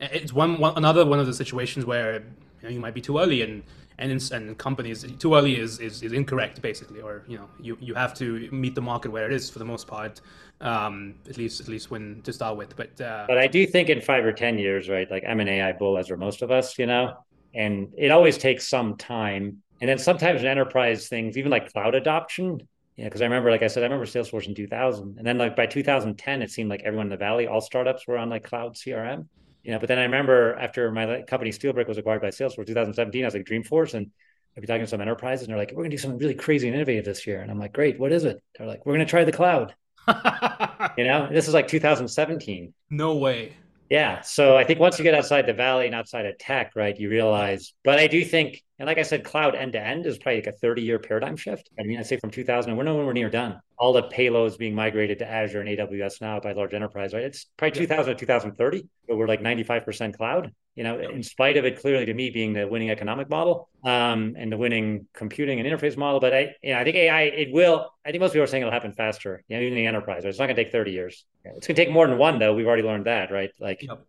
[0.00, 2.22] it's one, one another one of the situations where you,
[2.64, 3.62] know, you might be too early and
[4.00, 7.78] and in, and companies too early is, is is incorrect basically, or you know you
[7.80, 10.20] you have to meet the market where it is for the most part,
[10.60, 12.74] um, at least at least when to start with.
[12.74, 15.08] But uh, but I do think in five or ten years, right?
[15.08, 17.16] Like I'm an AI bull, as are most of us, you know
[17.58, 19.62] and it always takes some time.
[19.80, 22.60] And then sometimes in enterprise things, even like cloud adoption,
[22.96, 25.56] yeah, because I remember, like I said, I remember Salesforce in 2000, and then like
[25.56, 28.74] by 2010, it seemed like everyone in the valley, all startups were on like cloud
[28.74, 29.26] CRM.
[29.64, 33.22] You know, but then I remember after my company Steelbrick was acquired by Salesforce 2017,
[33.22, 34.10] I was like Dreamforce, and
[34.56, 36.34] I'd be talking to some enterprises, and they're like, "We're going to do something really
[36.34, 38.94] crazy and innovative this year," and I'm like, "Great, what is it?" They're like, "We're
[38.94, 39.74] going to try the cloud."
[40.96, 42.72] you know, this is like 2017.
[42.90, 43.52] No way.
[43.88, 44.20] Yeah.
[44.20, 47.08] So I think once you get outside the valley and outside of tech, right, you
[47.08, 50.42] realize, but I do think, and like I said, cloud end to end is probably
[50.42, 51.70] like a 30 year paradigm shift.
[51.78, 53.60] I mean, I say from 2000, we're nowhere near done.
[53.78, 57.22] All the payloads being migrated to Azure and AWS now by large enterprise, right?
[57.22, 61.64] It's probably 2000 to 2030, but we're like 95% cloud you know, in spite of
[61.64, 65.68] it clearly to me being the winning economic model um, and the winning computing and
[65.68, 66.20] interface model.
[66.20, 68.60] But I, you know, I think AI, it will, I think most people are saying
[68.60, 70.22] it'll happen faster, you know, even in the enterprise.
[70.22, 70.28] Right?
[70.28, 71.24] It's not going to take 30 years.
[71.44, 72.54] It's going to take more than one, though.
[72.54, 73.50] We've already learned that, right?
[73.58, 74.06] Like, yep.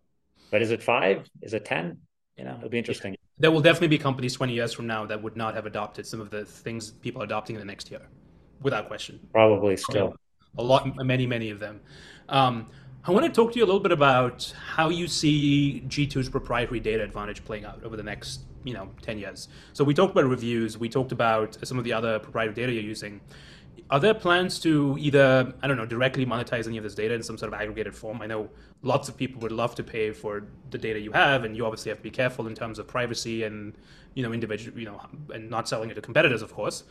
[0.52, 1.28] but is it five?
[1.42, 1.98] Is it 10?
[2.38, 3.16] You know, it'll be interesting.
[3.40, 6.22] There will definitely be companies 20 years from now that would not have adopted some
[6.22, 8.02] of the things people are adopting in the next year,
[8.62, 9.20] without question.
[9.32, 10.16] Probably still.
[10.58, 11.80] A lot, many, many of them.
[12.28, 12.68] Um,
[13.06, 16.80] I want to talk to you a little bit about how you see G2's proprietary
[16.80, 19.48] data advantage playing out over the next, you know, 10 years.
[19.74, 22.84] So we talked about reviews, we talked about some of the other proprietary data you're
[22.84, 23.22] using.
[23.90, 27.24] Are there plans to either, I don't know, directly monetize any of this data in
[27.24, 28.22] some sort of aggregated form?
[28.22, 28.50] I know
[28.84, 31.90] lots of people would love to pay for the data you have, and you obviously
[31.90, 33.76] have to be careful in terms of privacy and,
[34.14, 35.02] you know, individual, you know,
[35.34, 36.84] and not selling it to competitors, of course.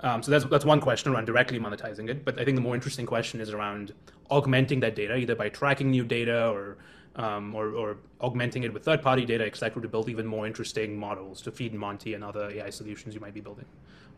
[0.00, 2.24] Um, so that's that's one question around directly monetizing it.
[2.24, 3.92] But I think the more interesting question is around
[4.30, 6.78] augmenting that data, either by tracking new data or
[7.16, 11.40] um, or, or, augmenting it with third-party data, etc., to build even more interesting models
[11.42, 13.66] to feed Monty and other AI solutions you might be building.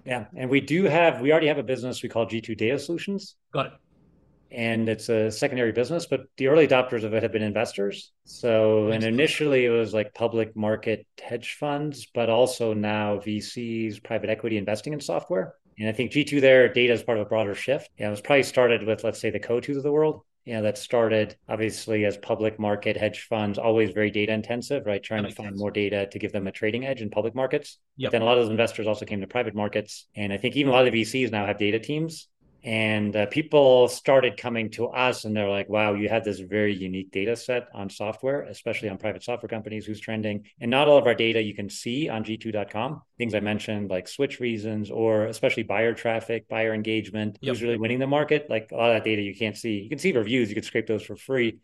[0.06, 3.34] Yeah, and we do have we already have a business we call G2 Data Solutions.
[3.52, 3.72] Got it.
[4.52, 8.12] And it's a secondary business, but the early adopters of it have been investors.
[8.24, 14.30] So, and initially it was like public market hedge funds, but also now VCs, private
[14.30, 15.54] equity investing in software.
[15.78, 17.90] And I think G2 there, data is part of a broader shift.
[17.98, 20.22] Yeah, it was probably started with, let's say, the Coatues of the world.
[20.46, 25.02] Yeah, that started obviously as public market hedge funds, always very data intensive, right?
[25.02, 25.58] Trying to find sense.
[25.58, 27.78] more data to give them a trading edge in public markets.
[27.96, 28.12] Yep.
[28.12, 30.06] Then a lot of those investors also came to private markets.
[30.14, 32.28] And I think even a lot of the VCs now have data teams
[32.66, 36.74] and uh, people started coming to us and they're like wow you have this very
[36.74, 39.86] unique data set on software especially on private software companies.
[39.86, 40.44] Who's trending?
[40.60, 44.08] And not all of our data you can see on g2.com things i mentioned like
[44.08, 47.52] switch reasons or especially buyer traffic buyer engagement yep.
[47.52, 48.50] who's really winning the market.
[48.50, 49.80] Like a lot of that data you can't see.
[49.80, 51.58] You can see reviews you can scrape those for free.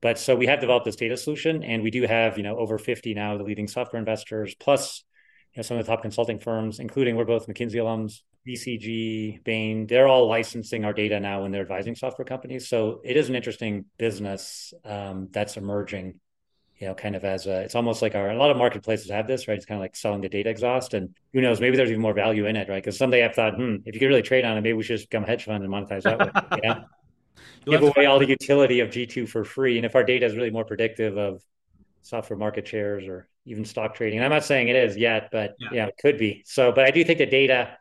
[0.00, 2.78] But so we have developed this data solution and we do have you know over
[2.78, 5.04] 50 now the leading software investors plus
[5.56, 10.08] know, some of the top consulting firms including we're both mckinsey alums BCG, Bain, they're
[10.08, 12.66] all licensing our data now when they're advising software companies.
[12.66, 16.18] So it is an interesting business um, that's emerging.
[16.78, 19.26] you know, kind of as a, it's almost like our, a lot of marketplaces have
[19.26, 19.56] this, right?
[19.56, 20.94] It's kind of like selling the data exhaust.
[20.94, 22.82] And who knows, maybe there's even more value in it, right?
[22.82, 24.96] Because someday I've thought, hmm, if you could really trade on it, maybe we should
[24.96, 26.58] just become a hedge fund and monetize that way.
[26.62, 26.80] Yeah.
[27.66, 29.76] Give away all the utility of G2 for free.
[29.76, 31.42] And if our data is really more predictive of
[32.02, 35.54] software market shares or even stock trading, and I'm not saying it is yet, but
[35.58, 36.42] yeah, yeah it could be.
[36.46, 37.78] So, but I do think the data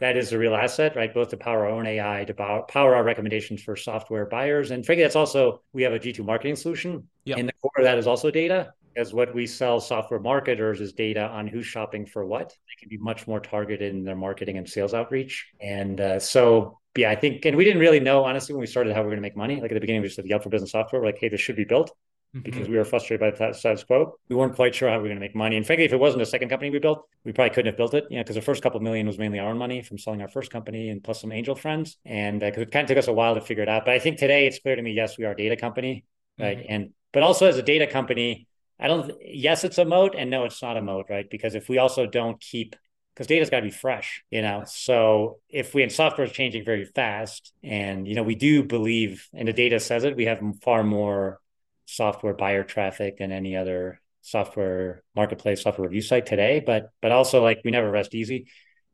[0.00, 1.12] that is a real asset, right?
[1.12, 4.70] Both to power our own AI, to power our recommendations for software buyers.
[4.70, 7.08] And frankly, that's also, we have a G2 marketing solution.
[7.24, 7.38] Yep.
[7.38, 10.92] And the core of that is also data, as what we sell software marketers is
[10.92, 12.50] data on who's shopping for what.
[12.50, 15.48] They can be much more targeted in their marketing and sales outreach.
[15.60, 18.94] And uh, so, yeah, I think, and we didn't really know, honestly, when we started
[18.94, 19.60] how we are going to make money.
[19.60, 21.00] Like at the beginning, we just said, Yelp for business software.
[21.00, 21.92] We're like, hey, this should be built
[22.34, 22.42] mm-hmm.
[22.42, 24.14] because we were frustrated by the status quo.
[24.28, 25.56] We weren't quite sure how we were going to make money.
[25.56, 27.94] And frankly, if it wasn't a second company we built, we probably couldn't have built
[27.94, 30.22] it, you know, because the first couple million was mainly our own money from selling
[30.22, 31.98] our first company and plus some angel friends.
[32.04, 33.84] And uh, it kind of took us a while to figure it out.
[33.84, 36.04] But I think today it's clear to me, yes, we are a data company,
[36.38, 36.58] right?
[36.58, 36.72] Mm-hmm.
[36.72, 38.46] And but also as a data company,
[38.78, 39.12] I don't.
[39.22, 41.28] Yes, it's a moat, and no, it's not a moat, right?
[41.28, 42.76] Because if we also don't keep
[43.18, 44.62] because data's got to be fresh, you know.
[44.64, 49.28] So if we and software is changing very fast, and you know, we do believe,
[49.34, 51.40] and the data says it, we have far more
[51.88, 57.42] software buyer traffic than any other software marketplace software review site today but but also
[57.42, 58.46] like we never rest easy.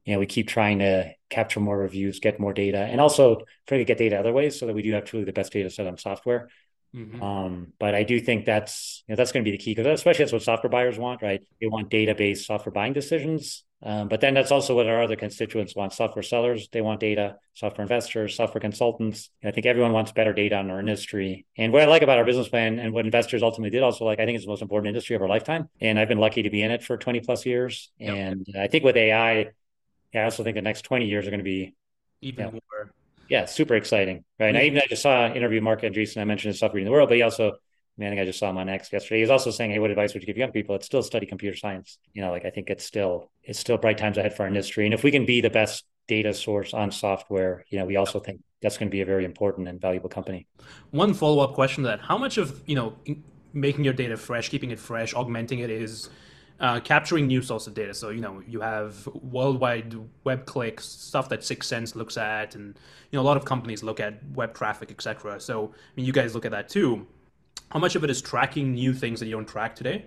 [0.05, 3.79] You know we keep trying to capture more reviews get more data and also try
[3.79, 5.87] to get data other ways so that we do have truly the best data set
[5.87, 6.49] on software
[6.95, 7.23] mm-hmm.
[7.23, 9.87] um, but i do think that's you know that's going to be the key because
[9.87, 14.23] especially that's what software buyers want right they want database software buying decisions um, but
[14.23, 18.35] then that's also what our other constituents want software sellers, they want data, software investors,
[18.35, 19.29] software consultants.
[19.43, 21.45] And I think everyone wants better data on our industry.
[21.59, 24.21] And what I like about our business plan and what investors ultimately did also like,
[24.21, 25.69] I think it's the most important industry of our lifetime.
[25.83, 27.91] And I've been lucky to be in it for 20 plus years.
[27.99, 28.15] Yep.
[28.15, 29.51] And I think with AI,
[30.15, 31.75] yeah, I also think the next 20 years are going to be
[32.23, 32.95] even you know, more.
[33.29, 34.25] Yeah, super exciting.
[34.39, 34.55] Right.
[34.55, 34.57] Mm-hmm.
[34.57, 36.21] I even I just saw an interview Marc Andreessen.
[36.21, 37.53] I mentioned his software in the world, but he also
[37.97, 39.21] man, I, think I just saw him on X yesterday.
[39.21, 40.75] He's also saying, "Hey, what advice would you give young people?
[40.75, 41.99] It's still study computer science.
[42.13, 44.85] You know, like I think it's still it's still bright times ahead for our industry.
[44.85, 48.21] And if we can be the best data source on software, you know, we also
[48.21, 50.47] think that's going to be a very important and valuable company.
[50.91, 52.97] One follow up question to that: How much of you know
[53.53, 56.11] making your data fresh, keeping it fresh, augmenting it is
[56.61, 57.95] uh, capturing new source of data.
[57.95, 62.79] So you know you have worldwide web clicks, stuff that 6sense looks at, and
[63.11, 65.41] you know a lot of companies look at web traffic, etc.
[65.41, 67.07] So I mean, you guys look at that too
[67.75, 70.07] how much of it is tracking new things that you don't track today?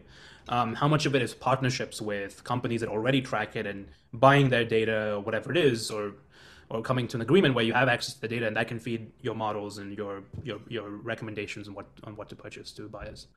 [0.49, 4.49] Um, how much of it is partnerships with companies that already track it and buying
[4.49, 6.13] their data or whatever it is, or
[6.69, 8.79] or coming to an agreement where you have access to the data and that can
[8.79, 12.87] feed your models and your your your recommendations on what on what to purchase to
[12.87, 13.27] buyers.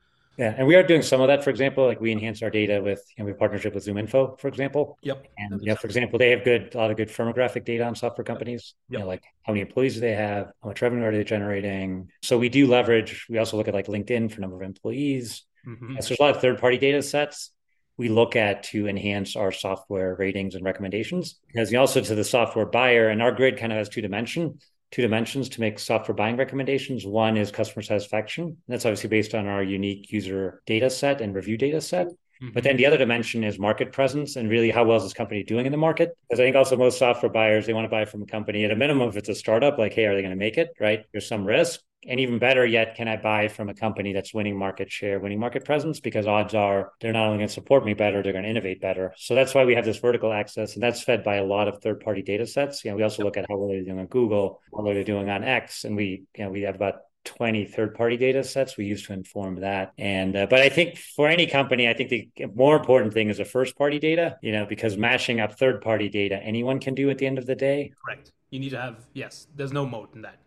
[0.41, 1.45] Yeah, and we are doing some of that.
[1.45, 4.41] For example, like we enhance our data with you know, we have partnership with ZoomInfo,
[4.41, 4.97] for example.
[5.03, 5.27] Yep.
[5.37, 8.25] And yeah, for example, they have good a lot of good firmographic data on software
[8.25, 8.73] companies.
[8.89, 8.99] Yep.
[8.99, 12.09] You know, like how many employees do they have, how much revenue are they generating.
[12.23, 13.27] So we do leverage.
[13.29, 15.43] We also look at like LinkedIn for number of employees.
[15.69, 15.97] Mm-hmm.
[15.97, 17.51] so there's a lot of third party data sets
[17.99, 21.39] we look at to enhance our software ratings and recommendations.
[21.49, 24.59] Because also to the software buyer, and our grid kind of has two dimension
[24.91, 27.07] two dimensions to make software buying recommendations.
[27.07, 28.57] One is customer satisfaction.
[28.69, 32.09] That's obviously based on our unique user data set and review data set.
[32.55, 35.43] But then the other dimension is market presence and really how well is this company
[35.43, 36.17] doing in the market?
[36.29, 38.71] Because I think also most software buyers, they want to buy from a company at
[38.71, 40.71] a minimum if it's a startup, like, hey, are they going to make it?
[40.81, 41.05] Right.
[41.13, 41.81] There's some risk.
[42.09, 45.39] And even better yet, can I buy from a company that's winning market share, winning
[45.39, 46.01] market presence?
[46.01, 48.81] Because odds are they're not only going to support me better, they're going to innovate
[48.81, 49.13] better.
[49.19, 51.83] So that's why we have this vertical axis, and that's fed by a lot of
[51.83, 52.87] third-party data sets.
[52.87, 55.05] You know, we also look at how well they're doing on Google, how well they're
[55.05, 56.95] doing on X, and we, you know, we have about
[57.25, 59.93] 20 third-party data sets we use to inform that.
[59.99, 63.39] And uh, but I think for any company, I think the more important thing is
[63.39, 64.39] the first-party data.
[64.43, 67.55] You know, because mashing up third-party data, anyone can do at the end of the
[67.55, 67.93] day.
[68.05, 68.33] Correct.
[68.51, 69.47] You need to have yes.
[69.55, 70.39] There's no moat in that.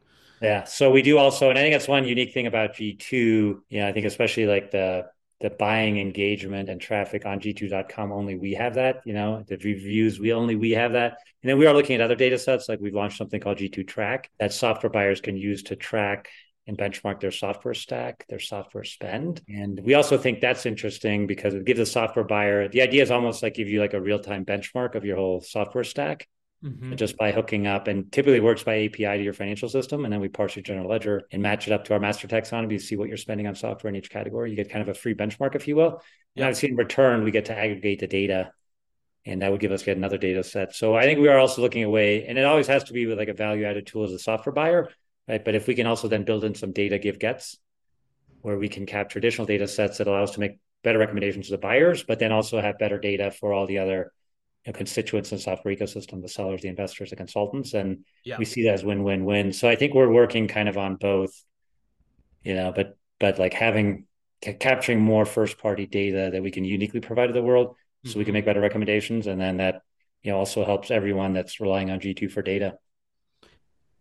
[0.42, 0.66] Yeah.
[0.66, 3.12] So we do also, and I think that's one unique thing about G2.
[3.12, 5.06] You know, I think especially like the
[5.44, 10.18] the buying engagement and traffic on g2.com only we have that you know the reviews
[10.18, 12.80] we only we have that and then we are looking at other data sets like
[12.80, 16.30] we've launched something called g2 track that software buyers can use to track
[16.68, 21.54] and benchmark their software stack their software spend and we also think that's interesting because
[21.54, 24.46] it gives the software buyer the idea is almost like give you like a real-time
[24.46, 26.28] benchmark of your whole software stack
[26.64, 26.96] mm-hmm.
[26.96, 30.06] just by hooking up and typically works by API to your financial system.
[30.06, 32.78] And then we parse your general ledger and match it up to our master taxonomy
[32.78, 34.50] to see what you're spending on software in each category.
[34.50, 36.02] You get kind of a free benchmark, if you will.
[36.36, 38.52] And obviously in return, we get to aggregate the data
[39.26, 40.76] and that would give us yet another data set.
[40.76, 43.18] So I think we are also looking away, and it always has to be with
[43.18, 44.90] like a value added tool as a software buyer,
[45.28, 45.44] right?
[45.44, 47.58] But if we can also then build in some data give gets
[48.42, 51.52] where we can capture additional data sets that allow us to make better recommendations to
[51.54, 54.12] the buyers, but then also have better data for all the other
[54.66, 58.38] you know, constituents in the software ecosystem, the sellers, the investors, the consultants, and yeah.
[58.38, 59.54] we see that as win-win-win.
[59.54, 61.32] So I think we're working kind of on both,
[62.44, 64.06] you know, but but like having
[64.44, 68.10] ca- capturing more first party data that we can uniquely provide to the world so
[68.10, 68.20] mm-hmm.
[68.20, 68.38] we can mm-hmm.
[68.38, 69.82] make better recommendations and then that
[70.22, 72.74] you know also helps everyone that's relying on g2 for data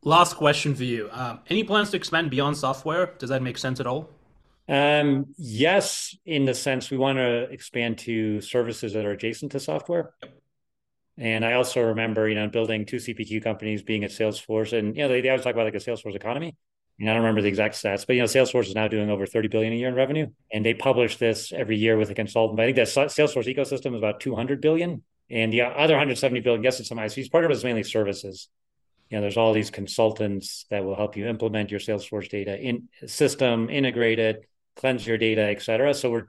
[0.02, 3.80] last question for you um, any plans to expand beyond software does that make sense
[3.80, 4.08] at all
[4.68, 9.60] um, yes in the sense we want to expand to services that are adjacent to
[9.60, 10.38] software yep.
[11.18, 15.02] And I also remember, you know, building two CPQ companies, being at Salesforce, and you
[15.02, 16.56] know, they, they always talk about like a Salesforce economy.
[16.98, 19.26] And I don't remember the exact stats, but you know, Salesforce is now doing over
[19.26, 22.56] 30 billion a year in revenue, and they publish this every year with a consultant.
[22.56, 26.62] But I think that Salesforce ecosystem is about 200 billion, and the other 170 billion,
[26.62, 27.30] yes, it's some ISVs.
[27.30, 28.48] Part of it is mainly services.
[29.12, 32.88] You know, there's all these consultants that will help you implement your Salesforce data in
[33.06, 35.92] system, integrate it, cleanse your data, et cetera.
[35.92, 36.28] So we're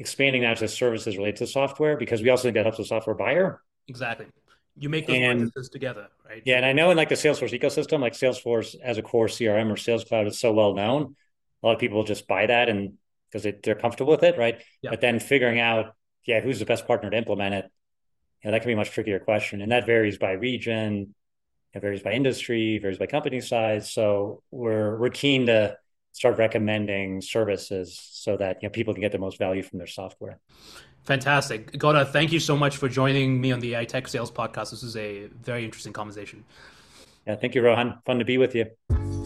[0.00, 3.14] expanding that to services related to software because we also think that helps the software
[3.14, 4.26] buyer Exactly.
[4.76, 6.42] You make those and, together, right?
[6.44, 9.70] Yeah, and I know in like the Salesforce ecosystem, like Salesforce as a core CRM
[9.70, 11.14] or Sales Cloud is so well known.
[11.62, 12.94] A lot of people just buy that and
[13.30, 14.60] because they're comfortable with it, right?
[14.82, 14.90] Yeah.
[14.90, 15.94] But then figuring out,
[16.24, 17.70] yeah, who's the best partner to implement it,
[18.42, 21.14] you know, that can be a much trickier question, and that varies by region,
[21.74, 23.90] it varies by industry, varies by company size.
[23.90, 25.76] So we're we're keen to
[26.12, 29.86] start recommending services so that you know people can get the most value from their
[29.86, 30.38] software.
[31.04, 31.76] Fantastic.
[31.78, 34.70] Godard, thank you so much for joining me on the AI Tech Sales Podcast.
[34.70, 36.44] This is a very interesting conversation.
[37.26, 37.98] Yeah, thank you, Rohan.
[38.04, 39.21] Fun to be with you.